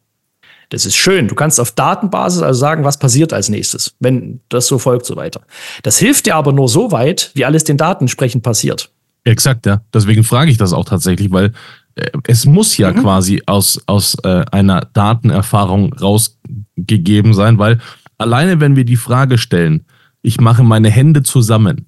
Das 0.69 0.85
ist 0.85 0.95
schön. 0.95 1.27
Du 1.27 1.35
kannst 1.35 1.59
auf 1.59 1.71
Datenbasis 1.71 2.43
also 2.43 2.59
sagen, 2.59 2.83
was 2.83 2.97
passiert 2.97 3.33
als 3.33 3.49
nächstes, 3.49 3.95
wenn 3.99 4.39
das 4.49 4.67
so 4.67 4.77
folgt, 4.77 5.05
so 5.05 5.15
weiter. 5.15 5.41
Das 5.81 5.97
hilft 5.97 6.27
dir 6.27 6.35
aber 6.35 6.53
nur 6.53 6.69
so 6.69 6.91
weit, 6.91 7.31
wie 7.33 7.43
alles 7.45 7.63
den 7.63 7.77
Daten 7.77 8.03
entsprechend 8.03 8.43
passiert. 8.43 8.91
Exakt, 9.23 9.65
ja. 9.65 9.81
Deswegen 9.93 10.23
frage 10.23 10.51
ich 10.51 10.57
das 10.57 10.71
auch 10.71 10.85
tatsächlich, 10.85 11.31
weil 11.31 11.53
äh, 11.95 12.09
es 12.27 12.45
muss 12.45 12.77
ja 12.77 12.91
mhm. 12.91 13.01
quasi 13.01 13.41
aus, 13.47 13.81
aus 13.87 14.15
äh, 14.23 14.45
einer 14.51 14.87
Datenerfahrung 14.93 15.93
rausgegeben 15.93 17.33
sein, 17.33 17.57
weil 17.57 17.79
alleine 18.17 18.59
wenn 18.59 18.75
wir 18.75 18.85
die 18.85 18.95
Frage 18.95 19.37
stellen, 19.37 19.85
ich 20.21 20.39
mache 20.39 20.63
meine 20.63 20.89
Hände 20.89 21.23
zusammen, 21.23 21.87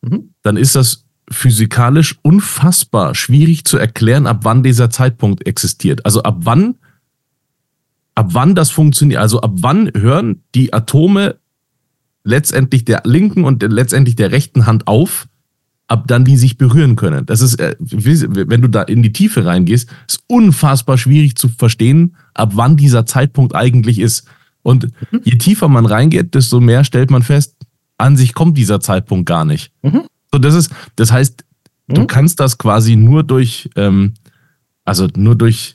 mhm. 0.00 0.30
dann 0.42 0.56
ist 0.56 0.76
das 0.76 1.04
physikalisch 1.30 2.16
unfassbar 2.22 3.14
schwierig 3.14 3.64
zu 3.64 3.78
erklären, 3.78 4.26
ab 4.26 4.40
wann 4.42 4.62
dieser 4.62 4.90
Zeitpunkt 4.90 5.46
existiert. 5.46 6.04
Also 6.04 6.22
ab 6.22 6.36
wann 6.40 6.76
ab 8.14 8.28
wann 8.30 8.54
das 8.54 8.70
funktioniert. 8.70 9.20
Also 9.20 9.40
ab 9.40 9.52
wann 9.56 9.90
hören 9.94 10.42
die 10.54 10.72
Atome 10.72 11.36
letztendlich 12.22 12.84
der 12.84 13.02
linken 13.04 13.44
und 13.44 13.62
letztendlich 13.62 14.16
der 14.16 14.32
rechten 14.32 14.66
Hand 14.66 14.86
auf, 14.86 15.28
ab 15.86 16.04
dann 16.06 16.24
die 16.24 16.36
sich 16.36 16.56
berühren 16.56 16.96
können. 16.96 17.26
Das 17.26 17.40
ist, 17.40 17.56
äh, 17.60 17.76
wenn 17.78 18.62
du 18.62 18.68
da 18.68 18.82
in 18.82 19.02
die 19.02 19.12
Tiefe 19.12 19.44
reingehst, 19.44 19.90
ist 20.08 20.20
unfassbar 20.26 20.96
schwierig 20.96 21.36
zu 21.36 21.48
verstehen, 21.48 22.16
ab 22.32 22.52
wann 22.54 22.76
dieser 22.76 23.04
Zeitpunkt 23.04 23.54
eigentlich 23.54 23.98
ist. 23.98 24.26
Und 24.62 24.84
mhm. 25.10 25.20
je 25.24 25.36
tiefer 25.36 25.68
man 25.68 25.84
reingeht, 25.84 26.34
desto 26.34 26.60
mehr 26.60 26.84
stellt 26.84 27.10
man 27.10 27.22
fest, 27.22 27.56
an 27.98 28.16
sich 28.16 28.32
kommt 28.32 28.56
dieser 28.56 28.80
Zeitpunkt 28.80 29.26
gar 29.26 29.44
nicht. 29.44 29.72
Mhm. 29.82 30.04
So, 30.32 30.38
das 30.38 30.54
ist, 30.54 30.72
das 30.96 31.12
heißt, 31.12 31.44
mhm. 31.86 31.94
du 31.94 32.06
kannst 32.06 32.40
das 32.40 32.56
quasi 32.56 32.96
nur 32.96 33.22
durch, 33.22 33.68
ähm, 33.76 34.14
also 34.84 35.06
nur 35.14 35.36
durch 35.36 35.73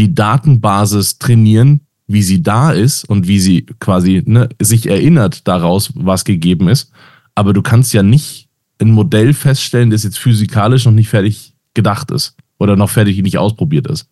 die 0.00 0.14
Datenbasis 0.14 1.18
trainieren, 1.18 1.82
wie 2.06 2.22
sie 2.22 2.42
da 2.42 2.72
ist 2.72 3.04
und 3.04 3.28
wie 3.28 3.38
sie 3.38 3.66
quasi 3.78 4.22
ne, 4.24 4.48
sich 4.60 4.88
erinnert 4.88 5.46
daraus, 5.46 5.92
was 5.94 6.24
gegeben 6.24 6.68
ist. 6.68 6.90
Aber 7.34 7.52
du 7.52 7.62
kannst 7.62 7.92
ja 7.92 8.02
nicht 8.02 8.48
ein 8.80 8.90
Modell 8.90 9.34
feststellen, 9.34 9.90
das 9.90 10.02
jetzt 10.02 10.18
physikalisch 10.18 10.86
noch 10.86 10.92
nicht 10.92 11.08
fertig 11.08 11.54
gedacht 11.74 12.10
ist 12.10 12.34
oder 12.58 12.76
noch 12.76 12.90
fertig 12.90 13.22
nicht 13.22 13.38
ausprobiert 13.38 13.86
ist. 13.86 14.08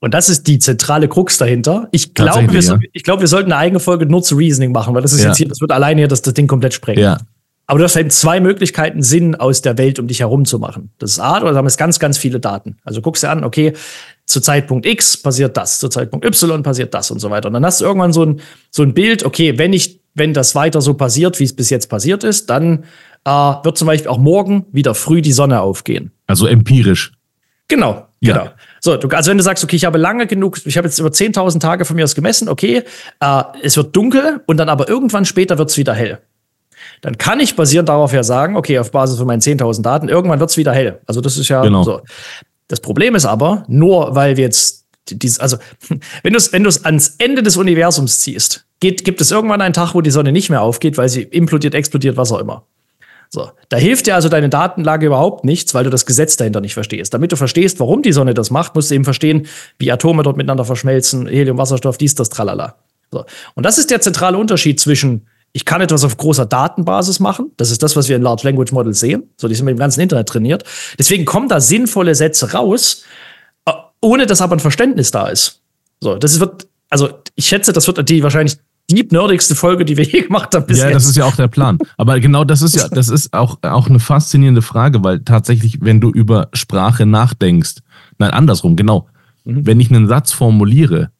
Und 0.00 0.14
das 0.14 0.28
ist 0.28 0.48
die 0.48 0.58
zentrale 0.58 1.06
Krux 1.06 1.38
dahinter. 1.38 1.88
Ich 1.92 2.14
glaube, 2.14 2.52
wir, 2.52 2.60
ja. 2.60 2.78
glaub, 3.04 3.20
wir 3.20 3.28
sollten 3.28 3.52
eine 3.52 3.60
eigene 3.60 3.78
Folge 3.78 4.06
nur 4.06 4.22
zu 4.22 4.34
Reasoning 4.34 4.72
machen, 4.72 4.94
weil 4.94 5.02
das 5.02 5.12
ist 5.12 5.20
ja. 5.20 5.28
jetzt 5.28 5.36
hier, 5.36 5.46
das 5.46 5.60
wird 5.60 5.70
alleine 5.70 6.00
hier 6.00 6.08
das, 6.08 6.22
das 6.22 6.34
Ding 6.34 6.48
komplett 6.48 6.74
sprengen. 6.74 7.02
Ja. 7.02 7.18
Aber 7.66 7.78
du 7.78 7.84
hast 7.84 7.96
eben 7.96 8.10
zwei 8.10 8.40
Möglichkeiten, 8.40 9.02
Sinn 9.02 9.36
aus 9.36 9.62
der 9.62 9.78
Welt 9.78 9.98
um 9.98 10.08
dich 10.08 10.20
herum 10.20 10.44
zu 10.44 10.58
machen. 10.58 10.90
Das 10.98 11.12
ist 11.12 11.20
A, 11.20 11.40
oder 11.40 11.54
haben 11.54 11.66
es 11.66 11.76
ganz, 11.76 12.00
ganz 12.00 12.18
viele 12.18 12.40
Daten. 12.40 12.76
Also 12.82 13.00
guckst 13.00 13.22
du 13.22 13.30
an, 13.30 13.44
okay, 13.44 13.74
zu 14.26 14.40
Zeitpunkt 14.40 14.86
X 14.86 15.16
passiert 15.16 15.56
das, 15.56 15.78
zu 15.78 15.88
Zeitpunkt 15.88 16.24
Y 16.24 16.62
passiert 16.62 16.94
das 16.94 17.10
und 17.10 17.18
so 17.18 17.30
weiter. 17.30 17.48
Und 17.48 17.54
dann 17.54 17.64
hast 17.64 17.80
du 17.80 17.84
irgendwann 17.84 18.12
so 18.12 18.24
ein, 18.24 18.40
so 18.70 18.82
ein 18.82 18.94
Bild, 18.94 19.24
okay, 19.24 19.58
wenn 19.58 19.72
ich, 19.72 20.00
wenn 20.14 20.32
das 20.34 20.54
weiter 20.54 20.80
so 20.80 20.94
passiert, 20.94 21.38
wie 21.40 21.44
es 21.44 21.54
bis 21.54 21.70
jetzt 21.70 21.88
passiert 21.88 22.24
ist, 22.24 22.48
dann 22.50 22.84
äh, 23.24 23.30
wird 23.30 23.76
zum 23.76 23.86
Beispiel 23.86 24.10
auch 24.10 24.18
morgen 24.18 24.66
wieder 24.72 24.94
früh 24.94 25.22
die 25.22 25.32
Sonne 25.32 25.60
aufgehen. 25.60 26.12
Also 26.26 26.46
empirisch. 26.46 27.12
Genau, 27.68 28.06
ja. 28.20 28.38
genau. 28.38 28.50
So, 28.80 28.96
du, 28.96 29.08
also 29.08 29.30
wenn 29.30 29.38
du 29.38 29.44
sagst, 29.44 29.64
okay, 29.64 29.76
ich 29.76 29.84
habe 29.84 29.98
lange 29.98 30.26
genug, 30.26 30.58
ich 30.64 30.76
habe 30.76 30.86
jetzt 30.86 30.98
über 30.98 31.08
10.000 31.08 31.60
Tage 31.60 31.84
von 31.84 31.96
mir 31.96 32.04
aus 32.04 32.14
gemessen, 32.14 32.48
okay, 32.48 32.82
äh, 33.20 33.42
es 33.62 33.76
wird 33.76 33.94
dunkel 33.94 34.42
und 34.46 34.56
dann 34.56 34.68
aber 34.68 34.88
irgendwann 34.88 35.24
später 35.24 35.58
wird 35.58 35.70
es 35.70 35.78
wieder 35.78 35.94
hell. 35.94 36.18
Dann 37.00 37.18
kann 37.18 37.40
ich 37.40 37.56
basierend 37.56 37.88
darauf 37.88 38.12
ja 38.12 38.22
sagen, 38.22 38.56
okay, 38.56 38.78
auf 38.78 38.90
Basis 38.90 39.18
von 39.18 39.26
meinen 39.26 39.40
10.000 39.40 39.82
Daten, 39.82 40.08
irgendwann 40.08 40.40
wird 40.40 40.50
es 40.50 40.56
wieder 40.56 40.72
hell. 40.72 41.00
Also 41.06 41.20
das 41.20 41.38
ist 41.38 41.48
ja 41.48 41.62
genau. 41.62 41.82
so. 41.82 42.00
Das 42.72 42.80
Problem 42.80 43.14
ist 43.14 43.26
aber, 43.26 43.64
nur 43.68 44.14
weil 44.14 44.38
wir 44.38 44.44
jetzt 44.44 44.86
dieses, 45.10 45.38
also 45.40 45.58
wenn 46.22 46.32
du 46.32 46.38
es 46.38 46.54
wenn 46.54 46.66
ans 46.86 47.16
Ende 47.18 47.42
des 47.42 47.58
Universums 47.58 48.20
ziehst, 48.20 48.64
geht, 48.80 49.04
gibt 49.04 49.20
es 49.20 49.30
irgendwann 49.30 49.60
einen 49.60 49.74
Tag, 49.74 49.94
wo 49.94 50.00
die 50.00 50.10
Sonne 50.10 50.32
nicht 50.32 50.48
mehr 50.48 50.62
aufgeht, 50.62 50.96
weil 50.96 51.10
sie 51.10 51.20
implodiert, 51.20 51.74
explodiert, 51.74 52.16
was 52.16 52.32
auch 52.32 52.38
immer. 52.38 52.64
So, 53.28 53.50
da 53.68 53.76
hilft 53.76 54.06
dir 54.06 54.14
also 54.14 54.30
deine 54.30 54.48
Datenlage 54.48 55.04
überhaupt 55.04 55.44
nichts, 55.44 55.74
weil 55.74 55.84
du 55.84 55.90
das 55.90 56.06
Gesetz 56.06 56.38
dahinter 56.38 56.62
nicht 56.62 56.72
verstehst. 56.72 57.12
Damit 57.12 57.30
du 57.30 57.36
verstehst, 57.36 57.78
warum 57.78 58.00
die 58.00 58.12
Sonne 58.12 58.32
das 58.32 58.50
macht, 58.50 58.74
musst 58.74 58.90
du 58.90 58.94
eben 58.94 59.04
verstehen, 59.04 59.48
wie 59.78 59.92
Atome 59.92 60.22
dort 60.22 60.38
miteinander 60.38 60.64
verschmelzen, 60.64 61.26
Helium, 61.26 61.58
Wasserstoff, 61.58 61.98
dies, 61.98 62.14
das, 62.14 62.30
tralala. 62.30 62.76
So. 63.10 63.26
Und 63.52 63.66
das 63.66 63.76
ist 63.76 63.90
der 63.90 64.00
zentrale 64.00 64.38
Unterschied 64.38 64.80
zwischen, 64.80 65.26
ich 65.52 65.64
kann 65.64 65.80
etwas 65.80 66.02
auf 66.04 66.16
großer 66.16 66.46
Datenbasis 66.46 67.20
machen. 67.20 67.52
Das 67.56 67.70
ist 67.70 67.82
das, 67.82 67.94
was 67.94 68.08
wir 68.08 68.16
in 68.16 68.22
Large 68.22 68.42
Language 68.44 68.72
Models 68.72 69.00
sehen. 69.00 69.24
So, 69.36 69.48
die 69.48 69.54
sind 69.54 69.66
mit 69.66 69.74
dem 69.74 69.78
ganzen 69.78 70.00
Internet 70.00 70.28
trainiert. 70.28 70.64
Deswegen 70.98 71.24
kommen 71.24 71.48
da 71.48 71.60
sinnvolle 71.60 72.14
Sätze 72.14 72.52
raus, 72.52 73.04
äh, 73.66 73.72
ohne 74.00 74.26
dass 74.26 74.40
aber 74.40 74.56
ein 74.56 74.60
Verständnis 74.60 75.10
da 75.10 75.28
ist. 75.28 75.60
So, 76.00 76.16
das 76.16 76.40
wird, 76.40 76.66
also 76.88 77.10
ich 77.34 77.46
schätze, 77.46 77.72
das 77.72 77.86
wird 77.86 78.08
die 78.08 78.22
wahrscheinlich 78.22 78.56
deep 78.90 79.12
nerdigste 79.12 79.54
Folge, 79.54 79.84
die 79.84 79.96
wir 79.96 80.04
je 80.04 80.22
gemacht 80.22 80.54
haben. 80.54 80.66
Bis 80.66 80.78
ja, 80.78 80.86
jetzt. 80.86 80.96
das 80.96 81.06
ist 81.06 81.16
ja 81.16 81.24
auch 81.26 81.36
der 81.36 81.48
Plan. 81.48 81.78
Aber 81.96 82.18
genau 82.18 82.44
das 82.44 82.62
ist 82.62 82.74
ja, 82.74 82.88
das 82.88 83.08
ist 83.08 83.32
auch, 83.34 83.58
auch 83.62 83.88
eine 83.88 84.00
faszinierende 84.00 84.62
Frage, 84.62 85.04
weil 85.04 85.20
tatsächlich, 85.20 85.78
wenn 85.82 86.00
du 86.00 86.10
über 86.10 86.48
Sprache 86.54 87.06
nachdenkst, 87.06 87.76
nein, 88.18 88.30
andersrum, 88.30 88.74
genau. 88.74 89.08
Mhm. 89.44 89.66
Wenn 89.66 89.80
ich 89.80 89.90
einen 89.90 90.08
Satz 90.08 90.32
formuliere, 90.32 91.10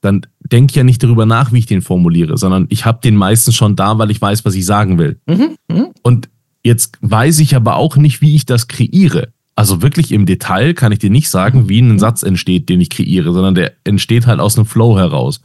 dann 0.00 0.26
denke 0.40 0.72
ich 0.72 0.76
ja 0.76 0.84
nicht 0.84 1.02
darüber 1.02 1.26
nach, 1.26 1.52
wie 1.52 1.58
ich 1.58 1.66
den 1.66 1.82
formuliere, 1.82 2.36
sondern 2.38 2.66
ich 2.70 2.84
habe 2.84 3.00
den 3.02 3.16
meistens 3.16 3.54
schon 3.54 3.76
da, 3.76 3.98
weil 3.98 4.10
ich 4.10 4.20
weiß, 4.20 4.44
was 4.44 4.54
ich 4.54 4.64
sagen 4.64 4.98
will. 4.98 5.20
Mhm. 5.26 5.56
Mhm. 5.68 5.88
Und 6.02 6.28
jetzt 6.64 6.98
weiß 7.02 7.40
ich 7.40 7.54
aber 7.54 7.76
auch 7.76 7.96
nicht, 7.96 8.20
wie 8.20 8.34
ich 8.34 8.46
das 8.46 8.68
kreiere. 8.68 9.28
Also 9.56 9.82
wirklich 9.82 10.12
im 10.12 10.26
Detail 10.26 10.74
kann 10.74 10.92
ich 10.92 11.00
dir 11.00 11.10
nicht 11.10 11.28
sagen, 11.28 11.68
wie 11.68 11.80
ein 11.80 11.98
Satz 11.98 12.22
entsteht, 12.22 12.68
den 12.68 12.80
ich 12.80 12.88
kreiere, 12.88 13.32
sondern 13.32 13.54
der 13.54 13.72
entsteht 13.84 14.26
halt 14.26 14.40
aus 14.40 14.56
einem 14.56 14.66
Flow 14.66 14.98
heraus 14.98 15.40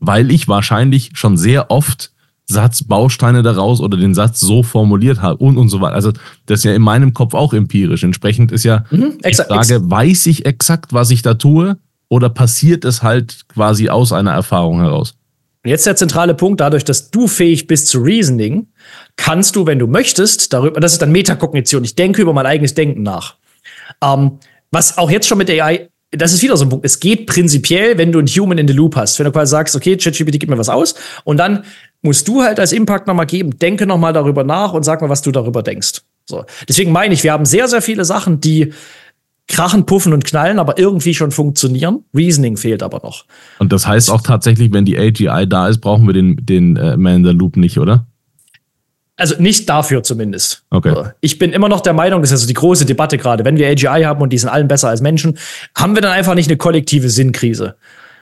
weil 0.00 0.30
ich 0.32 0.48
wahrscheinlich 0.48 1.10
schon 1.14 1.36
sehr 1.36 1.70
oft 1.70 2.10
Satzbausteine 2.46 3.44
daraus 3.44 3.80
oder 3.80 3.96
den 3.96 4.14
Satz 4.14 4.40
so 4.40 4.64
formuliert 4.64 5.22
habe 5.22 5.36
und 5.36 5.56
und 5.56 5.68
so 5.68 5.80
weiter. 5.80 5.94
Also 5.94 6.12
das 6.46 6.60
ist 6.60 6.64
ja 6.64 6.74
in 6.74 6.82
meinem 6.82 7.14
Kopf 7.14 7.34
auch 7.34 7.52
empirisch. 7.52 8.02
Entsprechend 8.02 8.50
ist 8.50 8.64
ja 8.64 8.84
mhm, 8.90 9.18
die 9.24 9.34
Frage, 9.34 9.88
weiß 9.88 10.26
ich 10.26 10.46
exakt, 10.46 10.92
was 10.92 11.12
ich 11.12 11.22
da 11.22 11.34
tue 11.34 11.76
oder 12.10 12.28
passiert 12.28 12.84
es 12.84 13.02
halt 13.02 13.48
quasi 13.48 13.88
aus 13.88 14.12
einer 14.12 14.32
Erfahrung 14.32 14.80
heraus? 14.80 15.14
Jetzt 15.64 15.86
der 15.86 15.96
zentrale 15.96 16.34
Punkt, 16.34 16.60
dadurch, 16.60 16.84
dass 16.84 17.10
du 17.10 17.26
fähig 17.26 17.66
bist 17.66 17.88
zu 17.88 18.00
Reasoning, 18.00 18.66
kannst 19.16 19.56
du, 19.56 19.66
wenn 19.66 19.78
du 19.78 19.86
möchtest, 19.86 20.52
darüber, 20.52 20.80
das 20.80 20.92
ist 20.92 21.02
dann 21.02 21.12
Metakognition, 21.12 21.84
ich 21.84 21.94
denke 21.94 22.20
über 22.20 22.32
mein 22.32 22.46
eigenes 22.46 22.74
Denken 22.74 23.02
nach. 23.02 23.36
Ähm, 24.02 24.38
was 24.70 24.98
auch 24.98 25.10
jetzt 25.10 25.26
schon 25.26 25.38
mit 25.38 25.50
AI 25.50 25.88
das 26.12 26.32
ist 26.32 26.42
wieder 26.42 26.56
so 26.56 26.64
ein 26.64 26.68
Punkt. 26.68 26.84
Es 26.84 26.98
geht 26.98 27.26
prinzipiell, 27.26 27.96
wenn 27.96 28.10
du 28.10 28.18
ein 28.18 28.26
Human 28.26 28.58
in 28.58 28.66
the 28.66 28.74
Loop 28.74 28.96
hast. 28.96 29.18
Wenn 29.18 29.26
du 29.26 29.32
quasi 29.32 29.50
sagst, 29.50 29.76
okay, 29.76 29.96
ChatGPT, 29.96 30.40
gib 30.40 30.50
mir 30.50 30.58
was 30.58 30.68
aus. 30.68 30.94
Und 31.22 31.36
dann 31.36 31.64
musst 32.02 32.26
du 32.26 32.42
halt 32.42 32.58
als 32.58 32.72
Impact 32.72 33.06
nochmal 33.06 33.26
geben, 33.26 33.58
denke 33.58 33.86
nochmal 33.86 34.12
darüber 34.12 34.42
nach 34.42 34.72
und 34.72 34.82
sag 34.82 35.00
mal, 35.02 35.08
was 35.08 35.22
du 35.22 35.30
darüber 35.30 35.62
denkst. 35.62 36.00
So. 36.28 36.44
Deswegen 36.68 36.90
meine 36.90 37.14
ich, 37.14 37.22
wir 37.22 37.32
haben 37.32 37.44
sehr, 37.44 37.68
sehr 37.68 37.80
viele 37.80 38.04
Sachen, 38.04 38.40
die 38.40 38.72
krachen, 39.50 39.84
puffen 39.84 40.12
und 40.12 40.24
knallen, 40.24 40.58
aber 40.58 40.78
irgendwie 40.78 41.12
schon 41.12 41.32
funktionieren. 41.32 42.04
Reasoning 42.14 42.56
fehlt 42.56 42.82
aber 42.82 43.00
noch. 43.02 43.24
Und 43.58 43.72
das 43.72 43.86
heißt 43.86 44.10
auch 44.10 44.22
tatsächlich, 44.22 44.72
wenn 44.72 44.84
die 44.84 44.98
AGI 44.98 45.46
da 45.46 45.68
ist, 45.68 45.80
brauchen 45.80 46.06
wir 46.06 46.14
den, 46.14 46.36
den 46.40 46.76
äh, 46.76 46.96
Man 46.96 47.16
in 47.16 47.24
the 47.24 47.32
Loop 47.32 47.56
nicht, 47.56 47.78
oder? 47.78 48.06
Also 49.16 49.34
nicht 49.38 49.68
dafür 49.68 50.02
zumindest. 50.02 50.62
Okay. 50.70 51.10
Ich 51.20 51.38
bin 51.38 51.52
immer 51.52 51.68
noch 51.68 51.82
der 51.82 51.92
Meinung, 51.92 52.22
das 52.22 52.30
ist 52.30 52.36
also 52.36 52.46
die 52.46 52.54
große 52.54 52.86
Debatte 52.86 53.18
gerade, 53.18 53.44
wenn 53.44 53.58
wir 53.58 53.68
AGI 53.68 54.04
haben 54.04 54.22
und 54.22 54.32
die 54.32 54.38
sind 54.38 54.48
allen 54.48 54.66
besser 54.66 54.88
als 54.88 55.02
Menschen, 55.02 55.36
haben 55.74 55.94
wir 55.94 56.00
dann 56.00 56.12
einfach 56.12 56.34
nicht 56.34 56.48
eine 56.48 56.56
kollektive 56.56 57.10
Sinnkrise. 57.10 57.76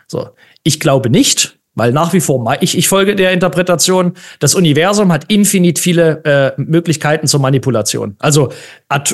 So. 0.09 0.31
Ich 0.65 0.81
glaube 0.81 1.09
nicht, 1.09 1.58
weil 1.79 1.93
nach 1.93 2.13
wie 2.13 2.21
vor, 2.21 2.57
ich, 2.61 2.77
ich 2.77 2.89
folge 2.89 3.15
der 3.15 3.33
Interpretation, 3.33 4.13
das 4.41 4.55
Universum 4.55 5.13
hat 5.13 5.31
infinit 5.31 5.79
viele 5.79 6.25
äh, 6.25 6.61
Möglichkeiten 6.61 7.27
zur 7.27 7.41
Manipulation. 7.41 8.17
Also 8.19 8.53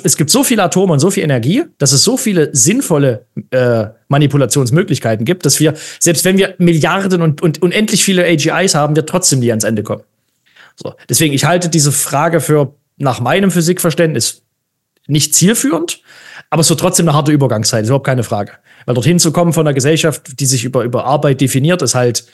es 0.03 0.17
gibt 0.17 0.31
so 0.31 0.43
viele 0.43 0.63
Atome 0.63 0.95
und 0.95 0.99
so 0.99 1.11
viel 1.11 1.23
Energie, 1.23 1.65
dass 1.79 1.93
es 1.93 2.03
so 2.03 2.17
viele 2.17 2.51
sinnvolle 2.55 3.27
äh, 3.51 3.87
Manipulationsmöglichkeiten 4.09 5.25
gibt, 5.25 5.45
dass 5.45 5.61
wir, 5.61 5.75
selbst 5.99 6.25
wenn 6.25 6.39
wir 6.39 6.55
Milliarden 6.59 7.23
und, 7.23 7.43
und 7.43 7.63
unendlich 7.63 8.03
viele 8.03 8.25
AGIs 8.25 8.75
haben, 8.75 8.97
wir 8.97 9.07
trotzdem 9.07 9.41
nie 9.41 9.51
ans 9.51 9.65
Ende 9.65 9.83
kommen. 9.83 10.03
So. 10.77 10.95
Deswegen, 11.09 11.35
ich 11.35 11.45
halte 11.45 11.69
diese 11.69 11.93
Frage 11.93 12.41
für 12.41 12.75
nach 12.97 13.21
meinem 13.21 13.51
Physikverständnis 13.51 14.43
nicht 15.07 15.35
zielführend, 15.35 16.01
aber 16.51 16.61
es 16.61 16.71
wird 16.71 16.81
trotzdem 16.81 17.09
eine 17.09 17.17
harte 17.17 17.33
Übergangszeit, 17.33 17.83
ist 17.83 17.89
überhaupt 17.89 18.07
keine 18.07 18.23
Frage. 18.23 18.53
Weil 18.87 18.95
dorthin 18.95 19.19
zu 19.19 19.33
kommen 19.33 19.53
von 19.53 19.67
einer 19.67 19.75
Gesellschaft, 19.75 20.41
die 20.41 20.47
sich 20.47 20.65
über, 20.65 20.85
über 20.85 21.05
Arbeit 21.05 21.41
definiert, 21.41 21.83
ist 21.83 21.95
halt, 21.95 22.27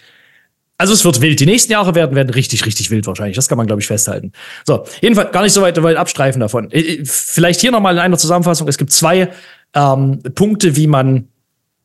also 0.81 0.95
es 0.95 1.05
wird 1.05 1.21
wild. 1.21 1.39
Die 1.39 1.47
nächsten 1.47 1.73
Jahre 1.73 1.95
werden, 1.95 2.17
werden 2.17 2.31
richtig, 2.31 2.65
richtig 2.65 2.91
wild 2.91 3.07
wahrscheinlich. 3.07 3.37
Das 3.37 3.49
kann 3.49 3.59
man, 3.59 3.67
glaube 3.67 3.83
ich, 3.83 3.87
festhalten. 3.87 4.33
So, 4.65 4.85
jedenfalls 5.03 5.31
gar 5.31 5.43
nicht 5.43 5.53
so 5.53 5.61
weit, 5.61 5.81
weit 5.83 5.99
abstreifen 5.99 6.41
davon. 6.41 6.71
Vielleicht 7.05 7.61
hier 7.61 7.71
nochmal 7.71 7.93
in 7.93 8.01
einer 8.01 8.17
Zusammenfassung. 8.17 8.67
Es 8.67 8.79
gibt 8.79 8.91
zwei 8.91 9.29
ähm, 9.75 10.23
Punkte, 10.35 10.77
wie 10.77 10.87
man 10.87 11.29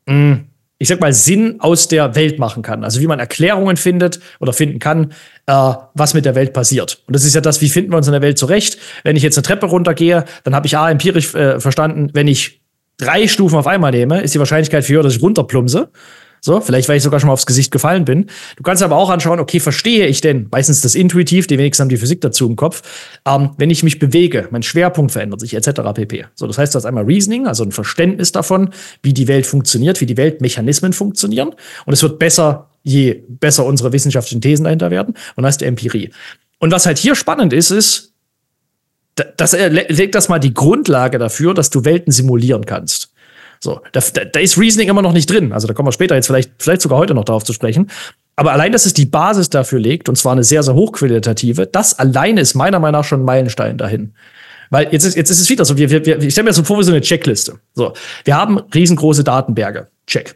mh, 0.05 0.13
hm, 0.13 0.45
ich 0.77 0.87
sag 0.87 1.01
mal, 1.01 1.11
Sinn 1.11 1.57
aus 1.59 1.89
der 1.89 2.15
Welt 2.15 2.39
machen 2.39 2.63
kann. 2.63 2.85
Also 2.85 3.01
wie 3.01 3.07
man 3.07 3.19
Erklärungen 3.19 3.75
findet 3.75 4.21
oder 4.39 4.53
finden 4.53 4.79
kann, 4.79 5.11
äh, 5.45 5.73
was 5.93 6.13
mit 6.13 6.23
der 6.23 6.35
Welt 6.35 6.53
passiert. 6.53 7.01
Und 7.05 7.15
das 7.15 7.25
ist 7.25 7.35
ja 7.35 7.41
das, 7.41 7.61
wie 7.61 7.69
finden 7.69 7.91
wir 7.91 7.97
uns 7.97 8.07
in 8.07 8.13
der 8.13 8.21
Welt 8.21 8.37
zurecht. 8.37 8.77
Wenn 9.03 9.17
ich 9.17 9.23
jetzt 9.23 9.37
eine 9.37 9.43
Treppe 9.43 9.65
runtergehe, 9.65 10.23
dann 10.45 10.55
habe 10.55 10.67
ich 10.67 10.77
A, 10.77 10.89
empirisch 10.89 11.33
äh, 11.35 11.59
verstanden, 11.59 12.11
wenn 12.13 12.27
ich 12.27 12.61
drei 12.97 13.27
Stufen 13.27 13.57
auf 13.57 13.67
einmal 13.67 13.91
nehme, 13.91 14.21
ist 14.21 14.35
die 14.35 14.39
Wahrscheinlichkeit 14.39 14.85
für 14.85 14.93
höher, 14.93 15.03
dass 15.03 15.15
ich 15.15 15.21
runterplumse. 15.21 15.89
So, 16.45 16.61
vielleicht, 16.61 16.87
weil 16.87 16.97
ich 16.97 17.01
sogar 17.01 17.19
schon 17.19 17.25
mal 17.25 17.33
aufs 17.33 17.47
Gesicht 17.47 17.71
gefallen 17.71 18.05
bin. 18.05 18.27
Du 18.55 18.61
kannst 18.61 18.83
aber 18.83 18.97
auch 18.97 19.09
anschauen, 19.09 19.39
okay, 19.39 19.59
verstehe 19.59 20.05
ich 20.05 20.21
denn, 20.21 20.47
meistens 20.51 20.81
das 20.81 20.93
intuitiv, 20.93 21.47
die 21.47 21.57
wenigsten 21.57 21.81
haben 21.81 21.89
die 21.89 21.97
Physik 21.97 22.21
dazu 22.21 22.45
im 22.45 22.55
Kopf, 22.55 22.83
ähm, 23.25 23.49
wenn 23.57 23.71
ich 23.71 23.81
mich 23.81 23.97
bewege, 23.97 24.47
mein 24.51 24.61
Schwerpunkt 24.61 25.11
verändert 25.11 25.39
sich, 25.39 25.55
etc. 25.55 25.81
pp. 25.95 26.25
So, 26.35 26.45
das 26.45 26.59
heißt, 26.59 26.75
du 26.75 26.77
hast 26.77 26.85
einmal 26.85 27.05
Reasoning, 27.05 27.47
also 27.47 27.63
ein 27.63 27.71
Verständnis 27.71 28.31
davon, 28.31 28.69
wie 29.01 29.11
die 29.11 29.27
Welt 29.27 29.47
funktioniert, 29.47 30.01
wie 30.01 30.05
die 30.05 30.17
Weltmechanismen 30.17 30.93
funktionieren. 30.93 31.49
Und 31.87 31.93
es 31.93 32.03
wird 32.03 32.19
besser, 32.19 32.69
je 32.83 33.23
besser 33.27 33.65
unsere 33.65 33.91
wissenschaftlichen 33.91 34.41
Thesen 34.41 34.65
dahinter 34.65 34.91
werden. 34.91 35.15
Und 35.15 35.37
dann 35.37 35.47
hast 35.47 35.61
du 35.61 35.65
Empirie. 35.65 36.11
Und 36.59 36.71
was 36.71 36.85
halt 36.85 36.99
hier 36.99 37.15
spannend 37.15 37.53
ist, 37.53 37.71
ist, 37.71 38.13
das 39.37 39.53
legt 39.53 40.13
das 40.13 40.29
mal 40.29 40.37
die 40.37 40.53
Grundlage 40.53 41.17
dafür, 41.17 41.55
dass 41.55 41.71
du 41.71 41.85
Welten 41.85 42.13
simulieren 42.13 42.67
kannst. 42.67 43.14
So, 43.59 43.81
da, 43.91 44.01
da, 44.13 44.25
da 44.25 44.39
ist 44.39 44.57
Reasoning 44.57 44.89
immer 44.89 45.01
noch 45.01 45.13
nicht 45.13 45.29
drin. 45.29 45.53
Also 45.53 45.67
da 45.67 45.73
kommen 45.73 45.87
wir 45.87 45.91
später 45.91 46.15
jetzt 46.15 46.27
vielleicht, 46.27 46.51
vielleicht 46.59 46.81
sogar 46.81 46.97
heute 46.97 47.13
noch 47.13 47.25
darauf 47.25 47.43
zu 47.43 47.53
sprechen. 47.53 47.89
Aber 48.35 48.51
allein, 48.51 48.71
dass 48.71 48.85
es 48.85 48.93
die 48.93 49.05
Basis 49.05 49.49
dafür 49.49 49.79
legt, 49.79 50.09
und 50.09 50.17
zwar 50.17 50.33
eine 50.33 50.43
sehr, 50.43 50.61
sehr 50.63 50.75
hochqualitative, 50.75 51.67
das 51.67 51.97
alleine 51.97 52.41
ist 52.41 52.53
meiner 52.53 52.79
Meinung 52.79 52.99
nach 52.99 53.05
schon 53.05 53.21
ein 53.21 53.25
Meilenstein 53.25 53.77
dahin. 53.77 54.13
Weil 54.69 54.91
jetzt 54.91 55.05
ist, 55.05 55.15
jetzt 55.15 55.29
ist 55.29 55.41
es 55.41 55.49
wieder 55.49 55.63
so, 55.63 55.77
wir, 55.77 55.89
wir, 55.89 56.05
wir, 56.05 56.21
ich 56.21 56.33
stelle 56.33 56.45
mir 56.45 56.53
so 56.53 56.63
vor 56.63 56.79
wie 56.79 56.83
so 56.83 56.91
eine 56.91 57.01
Checkliste. 57.01 57.59
So, 57.73 57.93
wir 58.23 58.35
haben 58.35 58.59
riesengroße 58.73 59.23
Datenberge. 59.23 59.87
Check. 60.07 60.35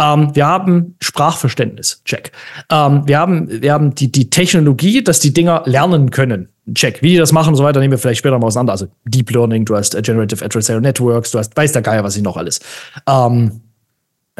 Ähm, 0.00 0.34
wir 0.34 0.46
haben 0.46 0.96
Sprachverständnis. 1.00 2.02
Check. 2.04 2.32
Ähm, 2.70 3.02
wir 3.06 3.18
haben, 3.18 3.62
wir 3.62 3.72
haben 3.72 3.94
die, 3.94 4.10
die 4.10 4.30
Technologie, 4.30 5.04
dass 5.04 5.20
die 5.20 5.32
Dinger 5.32 5.62
lernen 5.66 6.10
können 6.10 6.48
check. 6.74 7.02
Wie 7.02 7.10
die 7.10 7.16
das 7.16 7.32
machen 7.32 7.50
und 7.50 7.56
so 7.56 7.64
weiter, 7.64 7.80
nehmen 7.80 7.92
wir 7.92 7.98
vielleicht 7.98 8.18
später 8.18 8.38
mal 8.38 8.46
auseinander. 8.46 8.72
Also 8.72 8.88
Deep 9.04 9.30
Learning, 9.30 9.64
du 9.64 9.76
hast 9.76 10.00
Generative 10.02 10.44
Adversarial 10.44 10.80
Networks, 10.80 11.30
du 11.30 11.38
hast, 11.38 11.56
weiß 11.56 11.72
der 11.72 11.82
Geier, 11.82 12.04
was 12.04 12.16
ich 12.16 12.22
noch 12.22 12.36
alles. 12.36 12.60
Ähm, 13.08 13.60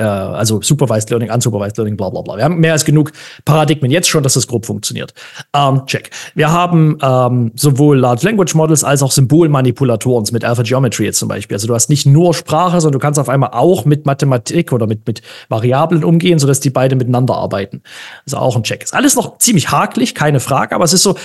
äh, 0.00 0.04
also 0.04 0.62
Supervised 0.62 1.11
Learning, 1.11 1.30
Unsupervised 1.30 1.76
Learning, 1.76 1.97
bla 1.97 2.09
bla 2.09 2.23
bla. 2.23 2.37
Wir 2.37 2.45
haben 2.45 2.59
mehr 2.59 2.73
als 2.73 2.85
genug 2.85 3.12
Paradigmen 3.45 3.90
jetzt 3.90 4.09
schon, 4.09 4.23
dass 4.23 4.35
das 4.35 4.47
grob 4.47 4.66
funktioniert. 4.66 5.12
Ähm, 5.54 5.83
check. 5.87 6.11
Wir 6.35 6.50
haben 6.50 6.99
ähm, 7.02 7.52
sowohl 7.54 7.99
Large 7.99 8.25
Language 8.26 8.54
Models 8.54 8.83
als 8.83 9.02
auch 9.02 9.12
Symbolmanipulatoren 9.12 10.26
mit 10.33 10.45
Alpha 10.45 10.62
Geometry 10.62 11.04
jetzt 11.04 11.19
zum 11.19 11.28
Beispiel. 11.28 11.57
Also 11.57 11.66
du 11.66 11.75
hast 11.75 11.90
nicht 11.90 12.07
nur 12.07 12.35
Sprache, 12.35 12.80
sondern 12.80 12.99
du 12.99 13.02
kannst 13.02 13.21
auf 13.21 13.28
einmal 13.28 13.50
auch 13.52 13.85
mit 13.85 14.07
Mathematik 14.07 14.73
oder 14.73 14.87
mit, 14.87 15.07
mit 15.07 15.23
Variablen 15.49 16.04
umgehen, 16.04 16.38
sodass 16.38 16.61
die 16.61 16.71
beide 16.71 16.97
miteinander 16.97 17.35
arbeiten. 17.35 17.83
Ist 18.25 18.35
auch 18.35 18.57
ein 18.57 18.62
Check. 18.62 18.83
Ist 18.83 18.95
alles 18.95 19.16
noch 19.16 19.38
ziemlich 19.38 19.71
hakelig, 19.71 20.14
keine 20.14 20.40
Frage, 20.40 20.75
aber 20.75 20.85
es 20.85 20.92
ist 20.92 21.02
so, 21.02 21.16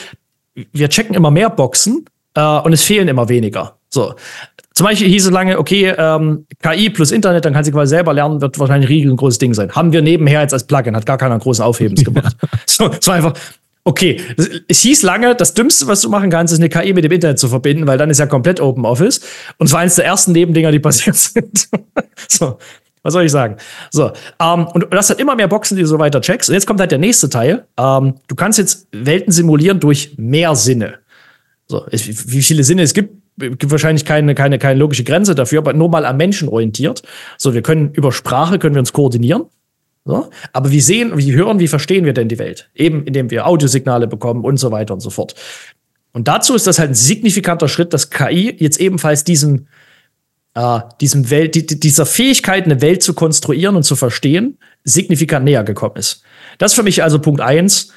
wir 0.53 0.89
checken 0.89 1.15
immer 1.15 1.32
mehr 1.32 1.50
Boxen 1.50 2.05
äh, 2.34 2.41
und 2.41 2.74
es 2.74 2.84
fehlen 2.84 3.08
immer 3.08 3.29
weniger. 3.29 3.77
So. 3.96 4.14
Zum 4.74 4.86
Beispiel 4.86 5.08
hieß 5.08 5.28
es 5.28 5.32
lange, 5.32 5.58
okay, 5.58 5.94
ähm, 5.98 6.46
KI 6.62 6.90
plus 6.90 7.12
Internet, 7.12 7.46
dann 7.46 7.54
kann 7.54 7.64
sie 7.64 7.72
quasi 7.72 7.92
selber 7.92 8.14
lernen, 8.14 8.42
wird 8.42 8.60
wahrscheinlich 8.60 8.90
ein 8.90 8.94
riesengroßes 8.94 9.40
Ding 9.40 9.54
sein. 9.54 9.72
Haben 9.72 9.94
wir 9.94 10.02
nebenher 10.02 10.42
jetzt 10.42 10.54
als 10.54 10.68
Plugin, 10.68 10.98
hat 10.98 11.06
gar 11.06 11.18
keiner 11.18 11.40
großen 11.40 11.64
Aufhebens 11.64 12.04
gemacht. 12.04 12.36
so, 12.68 12.92
es 12.92 13.08
war 13.08 13.16
einfach, 13.16 13.34
Okay, 13.88 14.20
es 14.68 14.80
hieß 14.80 15.04
lange, 15.04 15.36
das 15.36 15.54
Dümmste, 15.54 15.86
was 15.86 16.02
du 16.02 16.10
machen 16.10 16.32
kannst, 16.32 16.52
ist 16.52 16.60
eine 16.60 16.70
KI 16.70 16.92
mit 16.92 17.04
dem 17.04 17.12
Internet 17.12 17.38
zu 17.38 17.48
verbinden, 17.48 17.86
weil 17.86 18.00
dann 18.00 18.10
ist 18.10 18.18
ja 18.18 18.25
komplett 18.25 18.60
Open 18.60 18.84
Office. 18.84 19.22
Und 19.60 19.68
zwar 19.68 19.82
eines 19.82 19.94
der 19.94 20.06
ersten 20.06 20.32
Nebendinger, 20.32 20.72
die 20.72 20.80
passiert 20.90 21.16
sind. 21.16 21.70
so, 22.28 22.58
was 23.04 23.14
soll 23.14 23.25
ich 23.25 23.32
sagen? 23.32 23.58
So, 23.92 24.12
ähm, 24.42 24.66
und 24.74 24.88
das 24.92 25.12
hat 25.12 25.20
immer 25.20 25.36
mehr 25.36 25.48
Boxen, 25.48 25.78
die 25.78 25.84
du 25.84 25.88
so 25.88 26.00
weiter 26.00 26.20
checkst. 26.20 26.50
Und 26.50 26.56
jetzt 26.56 26.66
kommt 26.66 26.80
halt 26.80 26.90
der 26.90 26.98
nächste 26.98 27.30
Teil. 27.30 27.68
Ähm, 27.78 28.16
du 28.28 28.34
kannst 28.34 28.58
jetzt 28.58 28.88
Welten 28.92 29.32
simulieren 29.32 29.80
durch 29.80 30.16
mehr 30.18 30.56
Sinne. 30.56 30.96
So, 31.68 31.86
wie 31.92 32.42
viele 32.42 32.64
Sinne 32.64 32.82
es 32.82 32.94
gibt, 32.96 33.25
gibt 33.38 33.70
wahrscheinlich 33.70 34.06
keine, 34.06 34.36
keine, 34.36 34.60
keine 34.60 34.80
logische 34.80 35.04
Grenze 35.04 35.36
dafür, 35.36 35.60
aber 35.60 35.74
nur 35.74 35.89
mal 35.89 36.06
am 36.06 36.18
Menschen 36.18 36.48
orientiert. 36.48 37.04
So, 37.38 37.54
wir 37.54 37.62
können 37.62 37.92
über 37.94 38.12
Sprache 38.12 38.60
können 38.60 38.75
wir 38.75 38.80
uns 38.80 38.94
koordinieren. 38.94 39.46
So, 40.06 40.30
aber 40.54 40.72
wie 40.72 40.82
sehen, 40.82 41.18
wie 41.18 41.34
hören, 41.34 41.60
wie 41.60 41.68
verstehen 41.68 42.06
wir 42.06 42.13
denn 42.13 42.30
die 42.30 42.38
Welt? 42.38 42.70
Eben, 42.75 43.06
indem 43.06 43.32
wir 43.32 43.48
Audiosignale 43.48 44.08
bekommen 44.08 44.44
und 44.44 44.58
so 44.58 44.72
weiter 44.72 44.94
und 44.94 45.00
so 45.00 45.10
fort. 45.10 45.36
Und 46.13 46.27
dazu 46.27 46.54
ist 46.54 46.68
das 46.68 46.80
halt 46.80 46.92
ein 46.92 46.96
signifikanter 46.96 47.68
Schritt, 47.68 47.92
dass 47.92 48.10
KI 48.10 48.56
jetzt 48.58 48.80
ebenfalls 48.80 49.24
diesem, 49.24 49.68
äh, 50.54 50.80
diesem 51.01 51.30
Welt, 51.32 51.56
die, 51.56 51.65
dieser 51.65 52.06
Fähigkeit, 52.06 52.65
eine 52.65 52.82
Welt 52.82 53.04
zu 53.04 53.15
konstruieren 53.15 53.75
und 53.75 53.84
zu 53.84 53.96
verstehen, 53.96 54.60
signifikant 54.84 55.44
näher 55.44 55.63
gekommen 55.63 55.98
ist. 55.98 56.22
Das 56.60 56.72
ist 56.72 56.75
für 56.75 56.84
mich 56.84 57.04
also 57.04 57.20
Punkt 57.20 57.42
eins. 57.42 57.92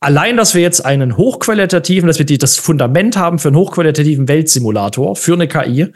Allein, 0.00 0.38
dass 0.38 0.54
wir 0.54 0.62
jetzt 0.62 0.84
einen 0.84 1.18
hochqualitativen, 1.18 2.06
dass 2.06 2.18
wir 2.18 2.26
die, 2.26 2.38
das 2.38 2.56
Fundament 2.56 3.16
haben 3.16 3.38
für 3.38 3.48
einen 3.48 3.58
hochqualitativen 3.58 4.28
Weltsimulator, 4.28 5.14
für 5.14 5.34
eine 5.34 5.46
KI, 5.46 5.88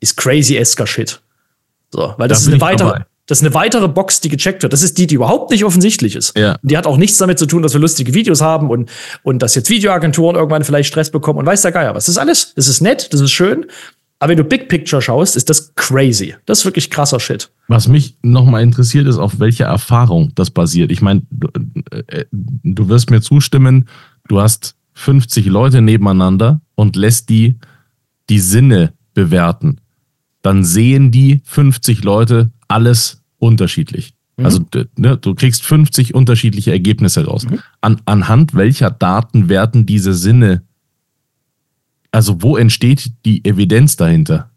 ist 0.00 0.16
crazy 0.16 0.56
esker 0.56 0.86
Shit. 0.86 1.20
So, 1.90 2.14
weil 2.18 2.28
das 2.28 2.44
da 2.44 2.48
ist 2.50 2.52
eine 2.52 2.60
weitere, 2.60 2.88
dabei. 2.90 3.04
Das 3.28 3.38
ist 3.38 3.44
eine 3.44 3.54
weitere 3.54 3.88
Box, 3.88 4.20
die 4.20 4.30
gecheckt 4.30 4.62
wird. 4.62 4.72
Das 4.72 4.82
ist 4.82 4.96
die, 4.96 5.06
die 5.06 5.14
überhaupt 5.14 5.50
nicht 5.50 5.64
offensichtlich 5.64 6.16
ist. 6.16 6.36
Ja. 6.36 6.56
Die 6.62 6.76
hat 6.76 6.86
auch 6.86 6.96
nichts 6.96 7.18
damit 7.18 7.38
zu 7.38 7.46
tun, 7.46 7.62
dass 7.62 7.74
wir 7.74 7.80
lustige 7.80 8.14
Videos 8.14 8.40
haben 8.40 8.70
und, 8.70 8.90
und 9.22 9.40
dass 9.40 9.54
jetzt 9.54 9.68
Videoagenturen 9.68 10.36
irgendwann 10.36 10.64
vielleicht 10.64 10.88
Stress 10.88 11.10
bekommen 11.10 11.38
und 11.38 11.46
weiß 11.46 11.62
der 11.62 11.72
Geier 11.72 11.94
was. 11.94 12.06
Das 12.06 12.14
ist 12.14 12.18
alles, 12.18 12.54
das 12.54 12.68
ist 12.68 12.80
nett, 12.80 13.12
das 13.12 13.20
ist 13.20 13.30
schön. 13.30 13.66
Aber 14.20 14.30
wenn 14.30 14.38
du 14.38 14.44
Big 14.44 14.68
Picture 14.68 15.00
schaust, 15.00 15.36
ist 15.36 15.48
das 15.48 15.74
crazy. 15.76 16.34
Das 16.44 16.60
ist 16.60 16.64
wirklich 16.64 16.90
krasser 16.90 17.20
Shit. 17.20 17.50
Was 17.68 17.86
mich 17.86 18.16
nochmal 18.22 18.62
interessiert, 18.62 19.06
ist, 19.06 19.18
auf 19.18 19.38
welche 19.38 19.64
Erfahrung 19.64 20.32
das 20.34 20.50
basiert. 20.50 20.90
Ich 20.90 21.02
meine, 21.02 21.22
du, 21.30 21.48
äh, 21.90 22.24
du 22.32 22.88
wirst 22.88 23.10
mir 23.10 23.20
zustimmen, 23.20 23.88
du 24.26 24.40
hast 24.40 24.74
50 24.94 25.46
Leute 25.46 25.80
nebeneinander 25.80 26.60
und 26.74 26.96
lässt 26.96 27.28
die 27.28 27.56
die 28.28 28.40
Sinne 28.40 28.92
bewerten. 29.14 29.80
Dann 30.42 30.64
sehen 30.64 31.10
die 31.10 31.40
50 31.44 32.04
Leute 32.04 32.50
alles 32.66 33.22
unterschiedlich. 33.38 34.14
Mhm. 34.36 34.44
Also 34.44 34.64
ne, 34.96 35.16
du 35.16 35.34
kriegst 35.34 35.64
50 35.64 36.14
unterschiedliche 36.14 36.70
Ergebnisse 36.70 37.26
raus. 37.26 37.46
Mhm. 37.48 37.60
An, 37.80 38.00
anhand 38.04 38.54
welcher 38.54 38.90
Daten 38.90 39.48
werden 39.48 39.86
diese 39.86 40.14
Sinne, 40.14 40.62
also 42.10 42.42
wo 42.42 42.56
entsteht 42.56 43.12
die 43.24 43.44
Evidenz 43.44 43.96
dahinter? 43.96 44.50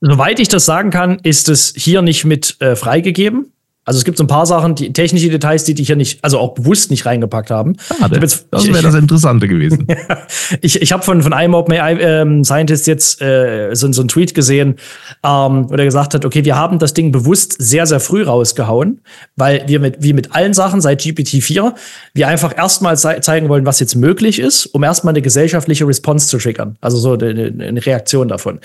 Soweit 0.00 0.38
ich 0.38 0.48
das 0.48 0.66
sagen 0.66 0.90
kann, 0.90 1.18
ist 1.22 1.48
es 1.48 1.72
hier 1.76 2.02
nicht 2.02 2.24
mit 2.24 2.60
äh, 2.60 2.76
freigegeben. 2.76 3.53
Also 3.84 3.98
es 3.98 4.04
gibt 4.04 4.16
so 4.16 4.24
ein 4.24 4.28
paar 4.28 4.46
Sachen, 4.46 4.74
die 4.74 4.92
technische 4.92 5.28
Details, 5.28 5.64
die 5.64 5.74
die 5.74 5.84
hier 5.84 5.96
nicht, 5.96 6.22
also 6.24 6.38
auch 6.38 6.54
bewusst 6.54 6.90
nicht 6.90 7.04
reingepackt 7.04 7.50
haben. 7.50 7.76
Schade. 7.98 8.18
Jetzt, 8.18 8.46
das 8.50 8.66
wäre 8.66 8.82
das 8.82 8.94
Interessante 8.94 9.46
gewesen. 9.46 9.86
ich 10.62 10.80
ich 10.80 10.92
habe 10.92 11.02
von, 11.02 11.22
von 11.22 11.32
einem 11.32 11.54
OpenAI 11.54 11.98
ähm, 12.00 12.44
Scientist 12.44 12.86
jetzt 12.86 13.20
äh, 13.20 13.74
so, 13.74 13.92
so 13.92 14.02
einen 14.02 14.08
Tweet 14.08 14.34
gesehen, 14.34 14.76
ähm, 15.22 15.68
wo 15.68 15.74
er 15.74 15.84
gesagt 15.84 16.14
hat, 16.14 16.24
okay, 16.24 16.44
wir 16.44 16.56
haben 16.56 16.78
das 16.78 16.94
Ding 16.94 17.12
bewusst 17.12 17.56
sehr, 17.58 17.86
sehr 17.86 18.00
früh 18.00 18.22
rausgehauen, 18.22 19.00
weil 19.36 19.64
wir 19.66 19.80
mit, 19.80 19.96
wie 20.00 20.14
mit 20.14 20.34
allen 20.34 20.54
Sachen 20.54 20.80
seit 20.80 21.02
GPT-4, 21.02 21.74
wir 22.14 22.28
einfach 22.28 22.56
erstmal 22.56 22.96
ze 22.96 23.20
zeigen 23.20 23.48
wollen, 23.48 23.66
was 23.66 23.80
jetzt 23.80 23.96
möglich 23.96 24.38
ist, 24.38 24.66
um 24.66 24.82
erstmal 24.82 25.12
eine 25.12 25.22
gesellschaftliche 25.22 25.86
Response 25.86 26.28
zu 26.28 26.38
triggern. 26.38 26.76
Also 26.80 26.96
so 26.96 27.12
eine, 27.12 27.52
eine 27.58 27.84
Reaktion 27.84 28.28
davon. 28.28 28.60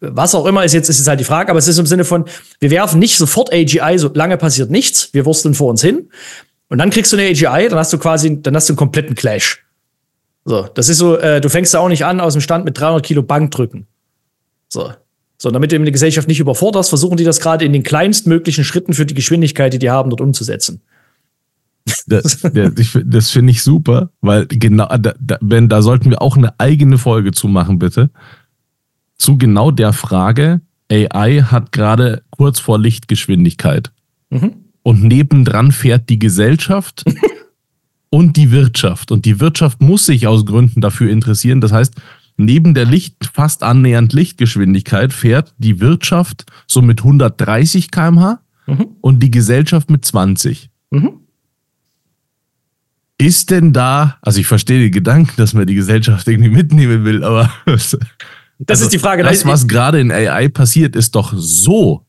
Was 0.00 0.34
auch 0.34 0.46
immer 0.46 0.64
ist 0.64 0.72
jetzt, 0.74 0.88
ist 0.88 0.98
jetzt 0.98 1.08
halt 1.08 1.20
die 1.20 1.24
Frage, 1.24 1.50
aber 1.50 1.58
es 1.58 1.68
ist 1.68 1.78
im 1.78 1.86
Sinne 1.86 2.04
von, 2.04 2.24
wir 2.58 2.70
werfen 2.70 2.98
nicht 2.98 3.16
sofort 3.16 3.52
AGI, 3.52 3.98
so 3.98 4.10
lange 4.14 4.36
passiert 4.36 4.63
passiert 4.64 4.70
nichts, 4.70 5.12
wir 5.12 5.24
wursteln 5.24 5.54
vor 5.54 5.70
uns 5.70 5.82
hin. 5.82 6.08
Und 6.68 6.78
dann 6.78 6.90
kriegst 6.90 7.12
du 7.12 7.16
eine 7.16 7.28
AGI, 7.28 7.68
dann 7.68 7.78
hast 7.78 7.92
du 7.92 7.98
quasi, 7.98 8.42
dann 8.42 8.56
hast 8.56 8.68
du 8.68 8.72
einen 8.72 8.78
kompletten 8.78 9.14
Clash. 9.14 9.64
So, 10.44 10.66
das 10.74 10.88
ist 10.88 10.98
so, 10.98 11.16
äh, 11.16 11.40
du 11.40 11.48
fängst 11.48 11.72
da 11.74 11.78
auch 11.78 11.88
nicht 11.88 12.04
an 12.04 12.20
aus 12.20 12.34
dem 12.34 12.42
Stand 12.42 12.64
mit 12.64 12.78
300 12.78 13.04
Kilo 13.04 13.22
Bankdrücken. 13.22 13.86
So. 14.68 14.92
So, 15.36 15.50
damit 15.50 15.72
du 15.72 15.78
die 15.78 15.92
Gesellschaft 15.92 16.28
nicht 16.28 16.40
überforderst, 16.40 16.88
versuchen 16.88 17.16
die 17.16 17.24
das 17.24 17.40
gerade 17.40 17.64
in 17.64 17.72
den 17.72 17.82
kleinstmöglichen 17.82 18.64
Schritten 18.64 18.94
für 18.94 19.04
die 19.04 19.14
Geschwindigkeit, 19.14 19.72
die 19.72 19.78
die 19.78 19.90
haben, 19.90 20.10
dort 20.10 20.20
umzusetzen. 20.20 20.80
Das, 22.06 22.40
das 23.04 23.30
finde 23.30 23.50
ich 23.50 23.62
super, 23.62 24.10
weil 24.20 24.46
genau, 24.46 24.86
da, 24.96 25.14
da, 25.20 25.38
wenn, 25.40 25.68
da 25.68 25.82
sollten 25.82 26.10
wir 26.10 26.22
auch 26.22 26.36
eine 26.36 26.58
eigene 26.58 26.98
Folge 26.98 27.32
zu 27.32 27.48
machen, 27.48 27.78
bitte. 27.78 28.10
Zu 29.16 29.36
genau 29.36 29.70
der 29.70 29.92
Frage, 29.92 30.60
AI 30.90 31.42
hat 31.42 31.72
gerade 31.72 32.22
kurz 32.30 32.58
vor 32.58 32.78
Lichtgeschwindigkeit. 32.78 33.90
Mhm. 34.30 34.63
Und 34.84 35.02
nebendran 35.02 35.72
fährt 35.72 36.10
die 36.10 36.18
Gesellschaft 36.18 37.04
und 38.10 38.36
die 38.36 38.52
Wirtschaft. 38.52 39.10
Und 39.10 39.24
die 39.24 39.40
Wirtschaft 39.40 39.80
muss 39.80 40.06
sich 40.06 40.26
aus 40.26 40.44
Gründen 40.44 40.82
dafür 40.82 41.10
interessieren. 41.10 41.62
Das 41.62 41.72
heißt, 41.72 41.94
neben 42.36 42.74
der 42.74 42.84
Licht, 42.84 43.30
fast 43.32 43.62
annähernd 43.62 44.12
Lichtgeschwindigkeit 44.12 45.12
fährt 45.12 45.54
die 45.58 45.80
Wirtschaft 45.80 46.44
so 46.66 46.82
mit 46.82 47.00
130 47.00 47.90
km/h 47.90 48.40
mhm. 48.66 48.88
und 49.00 49.20
die 49.20 49.30
Gesellschaft 49.30 49.90
mit 49.90 50.04
20. 50.04 50.68
Mhm. 50.90 51.14
Ist 53.16 53.50
denn 53.50 53.72
da, 53.72 54.18
also 54.20 54.38
ich 54.38 54.46
verstehe 54.46 54.80
den 54.80 54.92
Gedanken, 54.92 55.32
dass 55.36 55.54
man 55.54 55.66
die 55.66 55.74
Gesellschaft 55.74 56.28
irgendwie 56.28 56.50
mitnehmen 56.50 57.04
will, 57.04 57.24
aber 57.24 57.50
das 57.66 57.96
also, 58.68 58.84
ist 58.84 58.92
die 58.92 58.98
Frage. 58.98 59.22
Das, 59.22 59.46
was 59.46 59.66
gerade 59.66 59.98
in 59.98 60.12
AI 60.12 60.48
passiert, 60.48 60.94
ist 60.94 61.14
doch 61.14 61.32
so 61.34 62.04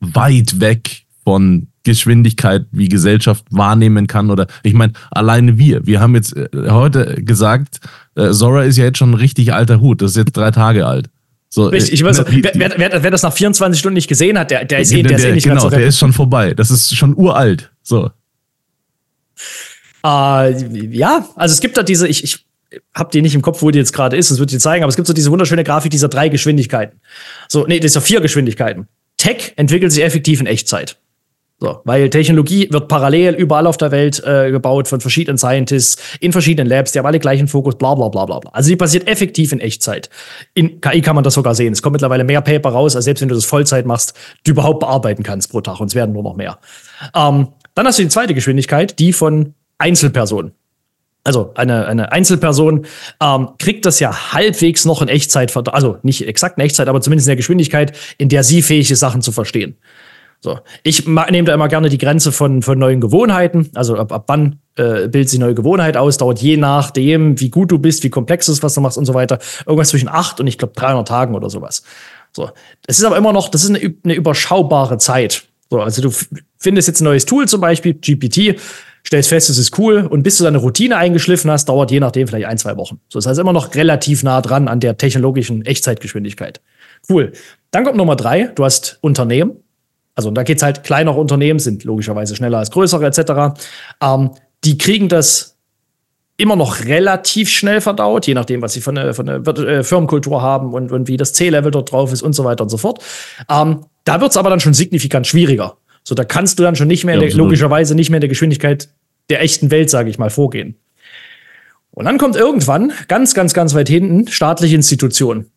weit 0.00 0.60
weg 0.60 1.06
von 1.24 1.68
Geschwindigkeit, 1.88 2.66
wie 2.70 2.88
Gesellschaft 2.88 3.44
wahrnehmen 3.50 4.06
kann. 4.06 4.30
Oder 4.30 4.46
ich 4.62 4.74
meine, 4.74 4.92
alleine 5.10 5.58
wir. 5.58 5.86
Wir 5.86 6.00
haben 6.00 6.14
jetzt 6.14 6.36
äh, 6.36 6.48
heute 6.68 7.22
gesagt, 7.24 7.80
äh, 8.14 8.30
Zora 8.30 8.64
ist 8.64 8.76
ja 8.76 8.84
jetzt 8.84 8.98
schon 8.98 9.12
ein 9.12 9.14
richtig 9.14 9.54
alter 9.54 9.80
Hut. 9.80 10.02
Das 10.02 10.10
ist 10.10 10.16
jetzt 10.18 10.36
drei 10.36 10.50
Tage 10.50 10.86
alt. 10.86 11.08
So, 11.48 11.66
Richtig, 11.66 11.94
ich 11.94 12.04
weiß, 12.04 12.24
wer, 12.28 12.74
wer, 12.76 13.02
wer, 13.02 13.10
das 13.10 13.22
nach 13.22 13.32
24 13.32 13.80
Stunden 13.80 13.94
nicht 13.94 14.08
gesehen 14.08 14.38
hat, 14.38 14.50
der, 14.50 14.66
der 14.66 14.80
ist, 14.80 14.92
eh, 14.92 15.02
der, 15.02 15.04
der 15.04 15.18
ist 15.18 15.24
eh 15.24 15.32
nicht 15.32 15.44
Genau, 15.44 15.62
so 15.62 15.70
der 15.70 15.86
ist 15.86 15.98
schon 15.98 16.12
vorbei. 16.12 16.52
Das 16.52 16.70
ist 16.70 16.94
schon 16.94 17.16
uralt. 17.16 17.70
So. 17.82 18.10
Äh, 20.04 20.94
ja, 20.94 21.26
also 21.36 21.52
es 21.54 21.60
gibt 21.60 21.78
da 21.78 21.82
diese, 21.82 22.06
ich, 22.06 22.22
ich 22.22 22.44
habe 22.94 23.10
die 23.10 23.22
nicht 23.22 23.34
im 23.34 23.40
Kopf, 23.40 23.62
wo 23.62 23.70
die 23.70 23.78
jetzt 23.78 23.94
gerade 23.94 24.18
ist, 24.18 24.30
das 24.30 24.38
wird 24.38 24.52
dir 24.52 24.58
zeigen, 24.58 24.84
aber 24.84 24.90
es 24.90 24.96
gibt 24.96 25.08
so 25.08 25.14
diese 25.14 25.30
wunderschöne 25.30 25.64
Grafik 25.64 25.90
dieser 25.90 26.08
drei 26.08 26.28
Geschwindigkeiten. 26.28 27.00
So, 27.48 27.66
nee, 27.66 27.80
dieser 27.80 28.02
vier 28.02 28.20
Geschwindigkeiten. 28.20 28.88
Tech 29.16 29.54
entwickelt 29.56 29.90
sich 29.90 30.04
effektiv 30.04 30.40
in 30.40 30.46
Echtzeit. 30.46 30.98
So, 31.60 31.80
weil 31.84 32.08
Technologie 32.08 32.68
wird 32.70 32.86
parallel 32.86 33.34
überall 33.34 33.66
auf 33.66 33.76
der 33.76 33.90
Welt 33.90 34.22
äh, 34.24 34.52
gebaut 34.52 34.86
von 34.86 35.00
verschiedenen 35.00 35.38
Scientists 35.38 36.00
in 36.20 36.30
verschiedenen 36.30 36.68
Labs, 36.68 36.92
die 36.92 37.00
haben 37.00 37.06
alle 37.06 37.18
gleichen 37.18 37.48
Fokus, 37.48 37.74
bla 37.74 37.96
bla 37.96 38.08
bla 38.08 38.26
bla 38.26 38.38
bla. 38.38 38.50
Also 38.52 38.68
die 38.70 38.76
passiert 38.76 39.08
effektiv 39.08 39.50
in 39.50 39.58
Echtzeit. 39.58 40.08
In 40.54 40.80
KI 40.80 41.00
kann 41.00 41.16
man 41.16 41.24
das 41.24 41.34
sogar 41.34 41.56
sehen. 41.56 41.72
Es 41.72 41.82
kommt 41.82 41.94
mittlerweile 41.94 42.22
mehr 42.22 42.42
Paper 42.42 42.70
raus, 42.70 42.94
als 42.94 43.06
selbst 43.06 43.22
wenn 43.22 43.28
du 43.28 43.34
das 43.34 43.44
Vollzeit 43.44 43.86
machst, 43.86 44.14
du 44.44 44.52
überhaupt 44.52 44.78
bearbeiten 44.78 45.24
kannst 45.24 45.50
pro 45.50 45.60
Tag 45.60 45.80
und 45.80 45.88
es 45.88 45.96
werden 45.96 46.12
nur 46.12 46.22
noch 46.22 46.36
mehr. 46.36 46.58
Ähm, 47.12 47.48
dann 47.74 47.86
hast 47.86 47.98
du 47.98 48.04
die 48.04 48.08
zweite 48.08 48.34
Geschwindigkeit, 48.34 48.96
die 49.00 49.12
von 49.12 49.54
Einzelpersonen. 49.78 50.52
Also 51.24 51.50
eine, 51.56 51.86
eine 51.86 52.12
Einzelperson 52.12 52.86
ähm, 53.20 53.48
kriegt 53.58 53.84
das 53.84 53.98
ja 53.98 54.32
halbwegs 54.32 54.84
noch 54.84 55.02
in 55.02 55.08
Echtzeit, 55.08 55.54
also 55.56 55.98
nicht 56.02 56.26
exakt 56.26 56.56
in 56.56 56.64
Echtzeit, 56.64 56.86
aber 56.86 57.00
zumindest 57.00 57.26
in 57.26 57.30
der 57.30 57.36
Geschwindigkeit, 57.36 57.98
in 58.16 58.28
der 58.28 58.44
sie 58.44 58.62
fähig 58.62 58.92
ist, 58.92 59.00
Sachen 59.00 59.22
zu 59.22 59.32
verstehen. 59.32 59.76
So. 60.40 60.58
Ich 60.84 61.06
nehme 61.06 61.44
da 61.44 61.54
immer 61.54 61.68
gerne 61.68 61.88
die 61.88 61.98
Grenze 61.98 62.30
von, 62.30 62.62
von 62.62 62.78
neuen 62.78 63.00
Gewohnheiten. 63.00 63.70
Also 63.74 63.96
ab, 63.96 64.12
ab 64.12 64.24
wann 64.28 64.60
äh, 64.76 65.08
bildet 65.08 65.28
sich 65.28 65.40
neue 65.40 65.54
Gewohnheit 65.54 65.96
aus, 65.96 66.16
dauert 66.16 66.40
je 66.40 66.56
nachdem, 66.56 67.40
wie 67.40 67.50
gut 67.50 67.72
du 67.72 67.78
bist, 67.78 68.04
wie 68.04 68.10
komplex 68.10 68.48
ist, 68.48 68.62
was 68.62 68.74
du 68.74 68.80
machst 68.80 68.98
und 68.98 69.04
so 69.04 69.14
weiter. 69.14 69.38
Irgendwas 69.66 69.88
zwischen 69.88 70.08
acht 70.08 70.38
und 70.38 70.46
ich 70.46 70.56
glaube 70.56 70.74
300 70.76 71.08
Tagen 71.08 71.34
oder 71.34 71.50
sowas. 71.50 71.82
So. 72.32 72.50
Es 72.86 72.98
ist 72.98 73.04
aber 73.04 73.16
immer 73.16 73.32
noch, 73.32 73.48
das 73.48 73.64
ist 73.64 73.70
eine, 73.70 73.94
eine 74.04 74.14
überschaubare 74.14 74.98
Zeit. 74.98 75.44
So, 75.70 75.80
also 75.80 76.02
du 76.02 76.10
findest 76.56 76.88
jetzt 76.88 77.00
ein 77.00 77.04
neues 77.04 77.26
Tool, 77.26 77.48
zum 77.48 77.60
Beispiel 77.60 77.94
GPT, 77.94 78.58
stellst 79.06 79.28
fest, 79.28 79.50
es 79.50 79.58
ist 79.58 79.76
cool 79.78 80.06
und 80.08 80.22
bis 80.22 80.38
du 80.38 80.44
deine 80.44 80.58
Routine 80.58 80.96
eingeschliffen 80.96 81.50
hast, 81.50 81.68
dauert 81.68 81.90
je 81.90 82.00
nachdem 82.00 82.28
vielleicht 82.28 82.46
ein, 82.46 82.58
zwei 82.58 82.76
Wochen. 82.76 83.00
So, 83.08 83.18
das 83.18 83.26
heißt 83.26 83.40
immer 83.40 83.52
noch 83.52 83.74
relativ 83.74 84.22
nah 84.22 84.40
dran 84.40 84.68
an 84.68 84.80
der 84.80 84.96
technologischen 84.96 85.64
Echtzeitgeschwindigkeit. 85.64 86.60
Cool. 87.08 87.32
Dann 87.70 87.84
kommt 87.84 87.96
Nummer 87.96 88.16
drei, 88.16 88.44
du 88.54 88.64
hast 88.64 88.98
Unternehmen. 89.00 89.56
Also 90.18 90.32
da 90.32 90.42
geht's 90.42 90.64
halt, 90.64 90.82
kleinere 90.82 91.16
Unternehmen 91.16 91.60
sind 91.60 91.84
logischerweise 91.84 92.34
schneller 92.34 92.58
als 92.58 92.72
größere 92.72 93.06
etc. 93.06 93.56
Ähm, 94.02 94.32
die 94.64 94.76
kriegen 94.76 95.08
das 95.08 95.56
immer 96.36 96.56
noch 96.56 96.86
relativ 96.86 97.48
schnell 97.48 97.80
verdaut, 97.80 98.26
je 98.26 98.34
nachdem, 98.34 98.60
was 98.60 98.72
sie 98.72 98.80
von 98.80 98.96
der, 98.96 99.14
von 99.14 99.26
der 99.26 99.84
Firmenkultur 99.84 100.42
haben 100.42 100.74
und, 100.74 100.90
und 100.90 101.06
wie 101.06 101.16
das 101.16 101.34
C-Level 101.34 101.70
dort 101.70 101.92
drauf 101.92 102.12
ist 102.12 102.22
und 102.22 102.32
so 102.32 102.42
weiter 102.42 102.64
und 102.64 102.68
so 102.68 102.78
fort. 102.78 103.00
Ähm, 103.48 103.84
da 104.02 104.20
wird's 104.20 104.36
aber 104.36 104.50
dann 104.50 104.58
schon 104.58 104.74
signifikant 104.74 105.28
schwieriger. 105.28 105.76
So, 106.02 106.16
da 106.16 106.24
kannst 106.24 106.58
du 106.58 106.64
dann 106.64 106.74
schon 106.74 106.88
nicht 106.88 107.04
mehr, 107.04 107.14
ja, 107.14 107.20
der, 107.20 107.34
logischerweise 107.34 107.94
nicht 107.94 108.10
mehr 108.10 108.16
in 108.16 108.22
der 108.22 108.28
Geschwindigkeit 108.28 108.88
der 109.30 109.40
echten 109.40 109.70
Welt, 109.70 109.88
sage 109.88 110.10
ich 110.10 110.18
mal, 110.18 110.30
vorgehen. 110.30 110.74
Und 111.92 112.06
dann 112.06 112.18
kommt 112.18 112.34
irgendwann, 112.34 112.90
ganz, 113.06 113.34
ganz, 113.34 113.54
ganz 113.54 113.72
weit 113.72 113.88
hinten, 113.88 114.26
staatliche 114.26 114.74
Institutionen. 114.74 115.52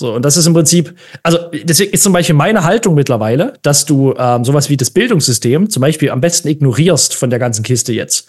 So, 0.00 0.14
und 0.14 0.24
das 0.24 0.38
ist 0.38 0.46
im 0.46 0.54
Prinzip, 0.54 0.94
also 1.22 1.36
deswegen 1.52 1.92
ist 1.92 2.02
zum 2.02 2.14
Beispiel 2.14 2.34
meine 2.34 2.64
Haltung 2.64 2.94
mittlerweile, 2.94 3.52
dass 3.60 3.84
du 3.84 4.14
ähm, 4.16 4.46
sowas 4.46 4.70
wie 4.70 4.78
das 4.78 4.90
Bildungssystem 4.90 5.68
zum 5.68 5.82
Beispiel 5.82 6.08
am 6.08 6.22
besten 6.22 6.48
ignorierst 6.48 7.14
von 7.14 7.28
der 7.28 7.38
ganzen 7.38 7.62
Kiste 7.62 7.92
jetzt. 7.92 8.26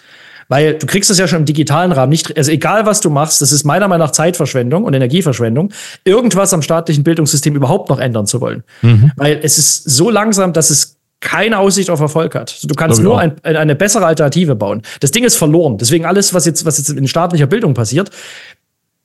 Weil 0.49 0.73
du 0.73 0.85
kriegst 0.85 1.09
es 1.09 1.17
ja 1.17 1.29
schon 1.29 1.39
im 1.39 1.45
digitalen 1.45 1.93
Rahmen 1.93 2.09
nicht, 2.09 2.35
also 2.35 2.51
egal 2.51 2.85
was 2.85 2.99
du 2.99 3.09
machst, 3.09 3.41
das 3.41 3.53
ist 3.53 3.63
meiner 3.63 3.87
Meinung 3.87 4.05
nach 4.05 4.11
Zeitverschwendung 4.11 4.83
und 4.83 4.93
Energieverschwendung, 4.93 5.71
irgendwas 6.03 6.53
am 6.53 6.61
staatlichen 6.61 7.05
Bildungssystem 7.05 7.55
überhaupt 7.55 7.87
noch 7.87 7.99
ändern 7.99 8.25
zu 8.25 8.41
wollen. 8.41 8.65
Mhm. 8.81 9.13
Weil 9.15 9.39
es 9.41 9.57
ist 9.57 9.89
so 9.89 10.09
langsam, 10.09 10.51
dass 10.51 10.71
es 10.71 10.97
keine 11.21 11.59
Aussicht 11.59 11.89
auf 11.89 12.01
Erfolg 12.01 12.35
hat. 12.35 12.69
Du 12.69 12.75
kannst 12.75 13.01
nur 13.01 13.17
ein, 13.17 13.41
eine 13.43 13.75
bessere 13.75 14.07
Alternative 14.07 14.55
bauen. 14.55 14.81
Das 14.99 15.11
Ding 15.11 15.23
ist 15.23 15.37
verloren. 15.37 15.77
Deswegen 15.77 16.05
alles, 16.05 16.33
was 16.33 16.45
jetzt, 16.45 16.65
was 16.65 16.79
jetzt 16.79 16.89
in 16.89 17.07
staatlicher 17.07 17.47
Bildung 17.47 17.75
passiert, 17.75 18.09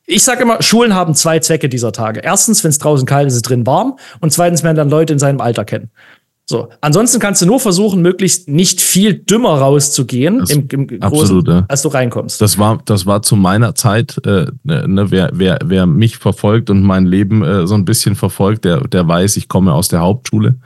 ich 0.06 0.22
sage 0.22 0.42
immer, 0.42 0.62
Schulen 0.62 0.94
haben 0.94 1.14
zwei 1.14 1.40
Zwecke 1.40 1.68
dieser 1.68 1.92
Tage. 1.92 2.20
Erstens, 2.20 2.62
wenn 2.62 2.70
es 2.70 2.78
draußen 2.78 3.06
kalt 3.06 3.26
ist, 3.26 3.34
ist 3.34 3.36
es 3.38 3.42
drin 3.42 3.66
warm. 3.66 3.98
Und 4.20 4.32
zweitens, 4.32 4.62
wenn 4.62 4.76
dann 4.76 4.88
Leute 4.88 5.12
in 5.12 5.18
seinem 5.18 5.40
Alter 5.40 5.64
kennen. 5.64 5.90
So. 6.48 6.68
Ansonsten 6.80 7.18
kannst 7.18 7.42
du 7.42 7.46
nur 7.46 7.58
versuchen, 7.58 8.02
möglichst 8.02 8.48
nicht 8.48 8.80
viel 8.80 9.14
dümmer 9.14 9.58
rauszugehen, 9.58 10.44
im, 10.48 10.68
im 10.70 11.02
absolut, 11.02 11.44
Großen, 11.44 11.58
ja. 11.58 11.64
als 11.66 11.82
du 11.82 11.88
reinkommst. 11.88 12.40
Das 12.40 12.56
war, 12.56 12.78
das 12.84 13.04
war 13.04 13.22
zu 13.22 13.34
meiner 13.34 13.74
Zeit, 13.74 14.24
äh, 14.24 14.46
ne, 14.62 15.10
wer, 15.10 15.30
wer, 15.32 15.58
wer 15.64 15.86
mich 15.86 16.18
verfolgt 16.18 16.70
und 16.70 16.82
mein 16.82 17.04
Leben 17.04 17.42
äh, 17.42 17.66
so 17.66 17.74
ein 17.74 17.84
bisschen 17.84 18.14
verfolgt, 18.14 18.64
der, 18.64 18.86
der 18.86 19.08
weiß, 19.08 19.36
ich 19.38 19.48
komme 19.48 19.72
aus 19.72 19.88
der 19.88 20.00
Hauptschule 20.00 20.56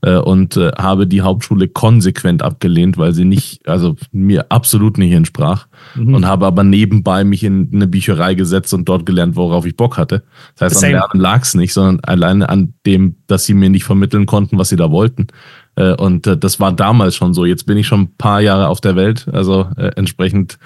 und 0.00 0.56
äh, 0.56 0.70
habe 0.78 1.08
die 1.08 1.22
Hauptschule 1.22 1.66
konsequent 1.66 2.42
abgelehnt, 2.42 2.98
weil 2.98 3.12
sie 3.12 3.24
nicht, 3.24 3.66
also 3.68 3.96
mir 4.12 4.46
absolut 4.50 4.96
nicht 4.96 5.12
entsprach. 5.12 5.66
Mhm. 5.96 6.14
Und 6.14 6.26
habe 6.26 6.46
aber 6.46 6.62
nebenbei 6.62 7.24
mich 7.24 7.42
in 7.42 7.70
eine 7.72 7.88
Bücherei 7.88 8.34
gesetzt 8.34 8.72
und 8.74 8.88
dort 8.88 9.06
gelernt, 9.06 9.34
worauf 9.34 9.66
ich 9.66 9.76
Bock 9.76 9.98
hatte. 9.98 10.22
Das 10.56 10.72
heißt, 10.72 10.84
am 10.84 10.90
Lernen 10.92 11.20
lag 11.20 11.42
es 11.42 11.54
nicht, 11.54 11.72
sondern 11.72 12.00
alleine 12.04 12.48
an 12.48 12.74
dem, 12.86 13.16
dass 13.26 13.44
sie 13.44 13.54
mir 13.54 13.70
nicht 13.70 13.84
vermitteln 13.84 14.26
konnten, 14.26 14.56
was 14.56 14.68
sie 14.68 14.76
da 14.76 14.92
wollten. 14.92 15.26
Äh, 15.74 15.94
und 15.94 16.26
äh, 16.26 16.36
das 16.36 16.60
war 16.60 16.72
damals 16.72 17.16
schon 17.16 17.34
so. 17.34 17.44
Jetzt 17.44 17.66
bin 17.66 17.76
ich 17.76 17.86
schon 17.86 18.02
ein 18.02 18.16
paar 18.16 18.40
Jahre 18.40 18.68
auf 18.68 18.80
der 18.80 18.94
Welt. 18.94 19.26
Also 19.32 19.68
äh, 19.76 19.90
entsprechend 19.96 20.58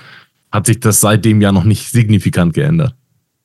hat 0.50 0.66
sich 0.66 0.80
das 0.80 1.00
seitdem 1.00 1.40
ja 1.40 1.52
noch 1.52 1.64
nicht 1.64 1.90
signifikant 1.90 2.52
geändert. 2.52 2.94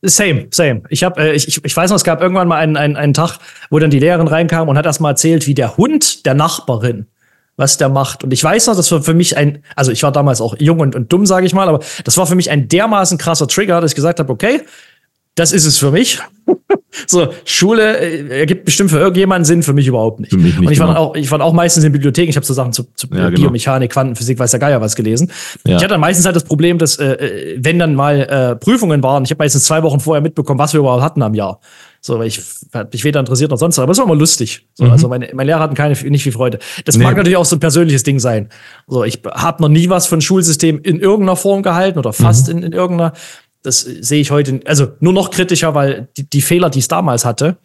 Same, 0.03 0.47
same. 0.51 0.83
Ich 0.89 1.03
habe, 1.03 1.21
äh, 1.21 1.33
ich, 1.33 1.63
ich 1.63 1.75
weiß 1.75 1.89
noch, 1.89 1.97
es 1.97 2.03
gab 2.03 2.21
irgendwann 2.21 2.47
mal 2.47 2.57
einen, 2.57 2.77
einen, 2.77 2.95
einen 2.95 3.13
Tag, 3.13 3.39
wo 3.69 3.79
dann 3.79 3.89
die 3.89 3.99
Lehrerin 3.99 4.27
reinkam 4.27 4.69
und 4.69 4.77
hat 4.77 4.85
erst 4.85 5.01
mal 5.01 5.09
erzählt, 5.11 5.47
wie 5.47 5.55
der 5.55 5.75
Hund 5.77 6.25
der 6.25 6.35
Nachbarin, 6.35 7.07
was 7.55 7.77
der 7.77 7.89
macht. 7.89 8.23
Und 8.23 8.31
ich 8.31 8.43
weiß 8.43 8.67
noch, 8.67 8.75
das 8.75 8.91
war 8.91 9.01
für 9.01 9.15
mich 9.15 9.35
ein, 9.37 9.63
also 9.75 9.91
ich 9.91 10.03
war 10.03 10.11
damals 10.11 10.39
auch 10.39 10.55
jung 10.59 10.79
und, 10.79 10.95
und 10.95 11.11
dumm, 11.11 11.25
sage 11.25 11.47
ich 11.47 11.53
mal, 11.53 11.67
aber 11.67 11.79
das 12.03 12.15
war 12.17 12.27
für 12.27 12.35
mich 12.35 12.51
ein 12.51 12.67
dermaßen 12.67 13.17
krasser 13.17 13.47
Trigger, 13.47 13.81
dass 13.81 13.91
ich 13.91 13.95
gesagt 13.95 14.19
habe, 14.19 14.31
okay, 14.31 14.61
das 15.37 15.51
ist 15.51 15.65
es 15.65 15.77
für 15.77 15.91
mich. 15.91 16.19
so, 17.07 17.27
Schule 17.45 17.97
äh, 17.99 18.39
ergibt 18.39 18.65
bestimmt 18.65 18.89
für 18.89 18.97
irgendjemanden 18.97 19.45
Sinn, 19.45 19.61
für 19.61 19.73
mich 19.73 19.85
überhaupt 19.85 20.19
nicht. 20.19 20.31
Für 20.31 20.37
mich 20.37 20.57
nicht 20.57 20.67
und 20.67 20.71
ich 20.71 20.79
war, 20.79 20.87
genau. 20.87 20.99
auch, 20.99 21.15
ich 21.15 21.29
war 21.29 21.39
auch 21.41 21.53
meistens 21.53 21.83
in 21.83 21.91
Bibliotheken, 21.91 22.29
ich 22.29 22.35
habe 22.35 22.45
so 22.45 22.53
Sachen 22.53 22.73
zu, 22.73 22.83
zu 22.95 23.07
ja, 23.11 23.29
genau. 23.29 23.41
Biomechanik, 23.41 23.91
Quantenphysik, 23.91 24.39
weiß 24.39 24.51
der 24.51 24.59
Geier 24.59 24.81
was 24.81 24.95
gelesen. 24.95 25.31
Ja. 25.65 25.75
Ich 25.77 25.83
hatte 25.83 25.89
dann 25.89 26.01
meistens 26.01 26.25
halt 26.25 26.35
das 26.35 26.43
Problem, 26.43 26.79
dass, 26.79 26.97
äh, 26.97 27.05
äh, 27.05 27.57
wenn 27.59 27.77
dann 27.77 27.93
mal 27.93 28.21
äh, 28.21 28.55
Prüfungen 28.55 29.03
waren, 29.03 29.25
ich 29.25 29.29
habe 29.29 29.43
meistens 29.43 29.65
zwei 29.65 29.83
Wochen 29.83 29.99
vorher 29.99 30.21
mitbekommen, 30.21 30.59
was 30.59 30.73
wir 30.73 30.79
überhaupt 30.79 31.03
hatten 31.03 31.21
am 31.21 31.35
Jahr. 31.35 31.59
So, 32.01 32.19
weil 32.19 32.27
ich 32.27 32.41
hat 32.73 32.93
mich 32.93 33.03
weder 33.03 33.19
interessiert 33.19 33.51
noch 33.51 33.57
sonst, 33.57 33.77
aber 33.79 33.91
es 33.91 33.97
war 33.97 34.05
immer 34.05 34.15
lustig. 34.15 34.67
So, 34.73 34.85
mhm. 34.85 34.91
Also 34.91 35.07
meine, 35.09 35.29
meine 35.33 35.47
Lehrer 35.47 35.59
hatten 35.59 35.75
keine, 35.75 35.93
nicht 35.93 36.23
viel 36.23 36.31
Freude. 36.31 36.59
Das 36.85 36.95
nee. 36.95 37.03
mag 37.03 37.17
natürlich 37.17 37.37
auch 37.37 37.45
so 37.45 37.55
ein 37.55 37.59
persönliches 37.59 38.03
Ding 38.03 38.19
sein. 38.19 38.49
So, 38.87 39.03
ich 39.03 39.21
habe 39.29 39.61
noch 39.61 39.69
nie 39.69 39.89
was 39.89 40.07
von 40.07 40.21
Schulsystem 40.21 40.79
in 40.81 40.99
irgendeiner 40.99 41.35
Form 41.35 41.63
gehalten 41.63 41.99
oder 41.99 42.13
fast 42.13 42.47
mhm. 42.47 42.57
in, 42.57 42.63
in 42.63 42.71
irgendeiner. 42.71 43.13
Das 43.67 43.81
sehe 43.81 44.21
ich 44.21 44.31
heute, 44.31 44.61
also 44.65 44.93
nur 45.01 45.11
noch 45.11 45.29
kritischer, 45.29 45.75
weil 45.75 46.07
die, 46.15 46.29
die 46.29 46.41
Fehler, 46.41 46.69
die 46.69 46.79
es 46.79 46.87
damals 46.87 47.25
hatte, 47.25 47.57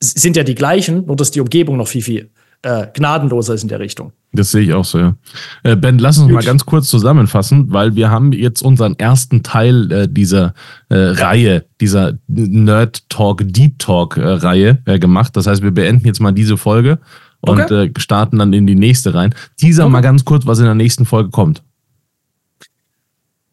sind 0.00 0.36
ja 0.36 0.44
die 0.44 0.54
gleichen, 0.54 1.04
nur 1.06 1.16
dass 1.16 1.32
die 1.32 1.40
Umgebung 1.40 1.76
noch 1.76 1.88
viel, 1.88 2.02
viel 2.02 2.30
äh, 2.62 2.86
gnadenloser 2.94 3.54
ist 3.54 3.64
in 3.64 3.68
der 3.68 3.80
Richtung. 3.80 4.12
Das 4.32 4.52
sehe 4.52 4.62
ich 4.62 4.72
auch 4.72 4.84
so, 4.84 4.98
ja. 4.98 5.16
Äh, 5.64 5.74
ben, 5.74 5.98
lass 5.98 6.18
uns 6.18 6.28
Gut. 6.28 6.34
mal 6.34 6.44
ganz 6.44 6.64
kurz 6.64 6.88
zusammenfassen, 6.88 7.72
weil 7.72 7.96
wir 7.96 8.08
haben 8.08 8.32
jetzt 8.32 8.62
unseren 8.62 8.96
ersten 9.00 9.42
Teil 9.42 9.90
äh, 9.90 10.08
dieser 10.08 10.54
äh, 10.88 10.94
Reihe, 10.96 11.64
dieser 11.80 12.14
Nerd 12.28 13.08
Talk, 13.10 13.42
Deep 13.44 13.80
Talk 13.80 14.16
äh, 14.16 14.22
Reihe 14.22 14.78
äh, 14.86 15.00
gemacht. 15.00 15.36
Das 15.36 15.48
heißt, 15.48 15.62
wir 15.62 15.72
beenden 15.72 16.06
jetzt 16.06 16.20
mal 16.20 16.32
diese 16.32 16.56
Folge 16.56 17.00
und 17.40 17.60
okay. 17.60 17.86
äh, 17.86 18.00
starten 18.00 18.38
dann 18.38 18.52
in 18.52 18.66
die 18.66 18.76
nächste 18.76 19.12
rein. 19.12 19.34
Teaser 19.56 19.84
okay. 19.84 19.92
mal 19.92 20.00
ganz 20.00 20.24
kurz, 20.24 20.46
was 20.46 20.60
in 20.60 20.66
der 20.66 20.76
nächsten 20.76 21.04
Folge 21.04 21.30
kommt. 21.30 21.62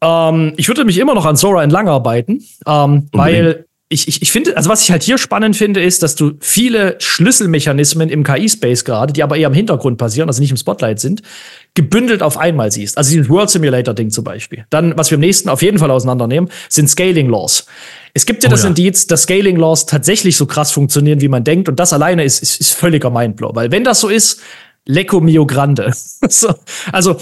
Ähm, 0.02 0.54
ich 0.58 0.68
würde 0.68 0.86
mich 0.86 0.98
immer 0.98 1.14
noch 1.14 1.26
an 1.26 1.36
Sora 1.36 1.64
entlang 1.64 1.88
arbeiten, 1.88 2.44
ähm, 2.66 3.10
weil 3.12 3.66
ich, 3.92 4.08
ich, 4.08 4.22
ich 4.22 4.32
finde, 4.32 4.56
also 4.56 4.70
was 4.70 4.84
ich 4.84 4.92
halt 4.92 5.02
hier 5.02 5.18
spannend 5.18 5.56
finde, 5.56 5.82
ist, 5.82 6.04
dass 6.04 6.14
du 6.14 6.34
viele 6.40 6.96
Schlüsselmechanismen 7.00 8.10
im 8.10 8.24
KI-Space 8.24 8.86
gerade, 8.86 9.14
die 9.14 9.24
aber 9.24 9.36
eher 9.36 9.48
im 9.48 9.54
Hintergrund 9.56 9.98
passieren, 9.98 10.30
also 10.30 10.42
nicht 10.42 10.52
im 10.52 10.58
Spotlight 10.58 11.00
sind, 11.00 11.24
gebündelt 11.74 12.22
auf 12.22 12.38
einmal 12.38 12.72
siehst. 12.72 13.00
Also 13.00 13.12
dieses 13.12 13.30
World 13.30 13.50
Simulator-Ding 13.50 14.12
zum 14.12 14.24
Beispiel. 14.24 14.66
Dann, 14.70 14.96
was 14.96 15.10
wir 15.10 15.16
im 15.16 15.22
nächsten 15.22 15.50
auf 15.50 15.64
jeden 15.64 15.80
Fall 15.80 15.90
auseinandernehmen, 15.90 16.52
sind 16.70 16.88
Scaling 16.88 17.30
Laws. 17.30 17.66
Es 18.14 18.28
gibt 18.28 18.44
ja 18.44 18.50
oh, 18.50 18.52
das 18.52 18.62
ja. 18.62 18.70
Indiz, 18.70 19.08
dass 19.08 19.24
Scaling 19.24 19.56
Laws 19.56 19.88
tatsächlich 19.88 20.38
so 20.38 20.46
krass 20.46 20.72
funktionieren, 20.72 21.20
wie 21.20 21.28
man 21.28 21.44
denkt. 21.44 21.68
Und 21.68 21.80
das 21.80 21.92
alleine 21.92 22.24
ist, 22.24 22.44
ist, 22.44 22.62
ist 22.62 22.74
völliger 22.74 23.10
Mindblow. 23.10 23.56
Weil 23.56 23.72
wenn 23.72 23.84
das 23.84 24.02
so 24.02 24.10
ist, 24.10 24.40
Lecco 24.86 25.20
mio 25.20 25.48
grande. 25.48 25.92
so, 26.30 26.54
also 26.92 27.18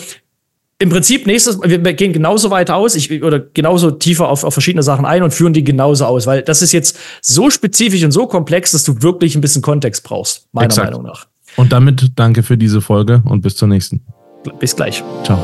im 0.79 0.89
Prinzip 0.89 1.25
nächstes, 1.25 1.59
wir 1.61 1.79
gehen 1.93 2.13
genauso 2.13 2.51
weit 2.51 2.69
aus, 2.69 2.95
ich, 2.95 3.23
oder 3.23 3.39
genauso 3.39 3.91
tiefer 3.91 4.29
auf, 4.29 4.43
auf 4.43 4.53
verschiedene 4.53 4.83
Sachen 4.83 5.05
ein 5.05 5.23
und 5.23 5.33
führen 5.33 5.53
die 5.53 5.63
genauso 5.63 6.05
aus, 6.05 6.27
weil 6.27 6.43
das 6.43 6.61
ist 6.61 6.71
jetzt 6.71 6.99
so 7.21 7.49
spezifisch 7.49 8.03
und 8.03 8.11
so 8.11 8.27
komplex, 8.27 8.71
dass 8.71 8.83
du 8.83 9.01
wirklich 9.01 9.35
ein 9.35 9.41
bisschen 9.41 9.61
Kontext 9.63 10.03
brauchst, 10.03 10.47
meiner 10.51 10.65
Exakt. 10.65 10.91
Meinung 10.91 11.05
nach. 11.05 11.27
Und 11.55 11.71
damit 11.71 12.11
danke 12.15 12.43
für 12.43 12.57
diese 12.57 12.81
Folge 12.81 13.23
und 13.25 13.41
bis 13.41 13.55
zur 13.55 13.67
nächsten. 13.67 14.01
Bis 14.59 14.75
gleich. 14.75 15.03
Ciao. 15.23 15.43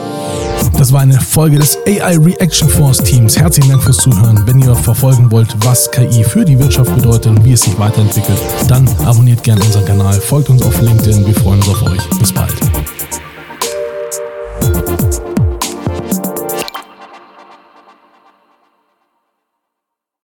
Das 0.78 0.94
war 0.94 1.02
eine 1.02 1.20
Folge 1.20 1.58
des 1.58 1.78
AI 1.88 2.18
Reaction 2.18 2.70
Force 2.70 3.00
Teams. 3.00 3.38
Herzlichen 3.38 3.72
Dank 3.72 3.84
fürs 3.84 3.98
Zuhören. 3.98 4.44
Wenn 4.46 4.62
ihr 4.62 4.76
verfolgen 4.76 5.32
wollt, 5.32 5.54
was 5.66 5.92
KI 5.92 6.24
für 6.24 6.46
die 6.46 6.58
Wirtschaft 6.58 6.96
bedeutet 6.96 7.28
und 7.28 7.44
wie 7.44 7.54
es 7.54 7.62
sich 7.62 7.78
weiterentwickelt, 7.80 8.40
dann 8.68 8.88
abonniert 9.04 9.44
gerne 9.44 9.62
unseren 9.64 9.86
Kanal, 9.86 10.14
folgt 10.14 10.50
uns 10.50 10.62
auf 10.62 10.80
LinkedIn. 10.80 11.26
Wir 11.26 11.34
freuen 11.34 11.60
uns 11.60 11.70
auf 11.70 11.84
euch. 11.84 12.73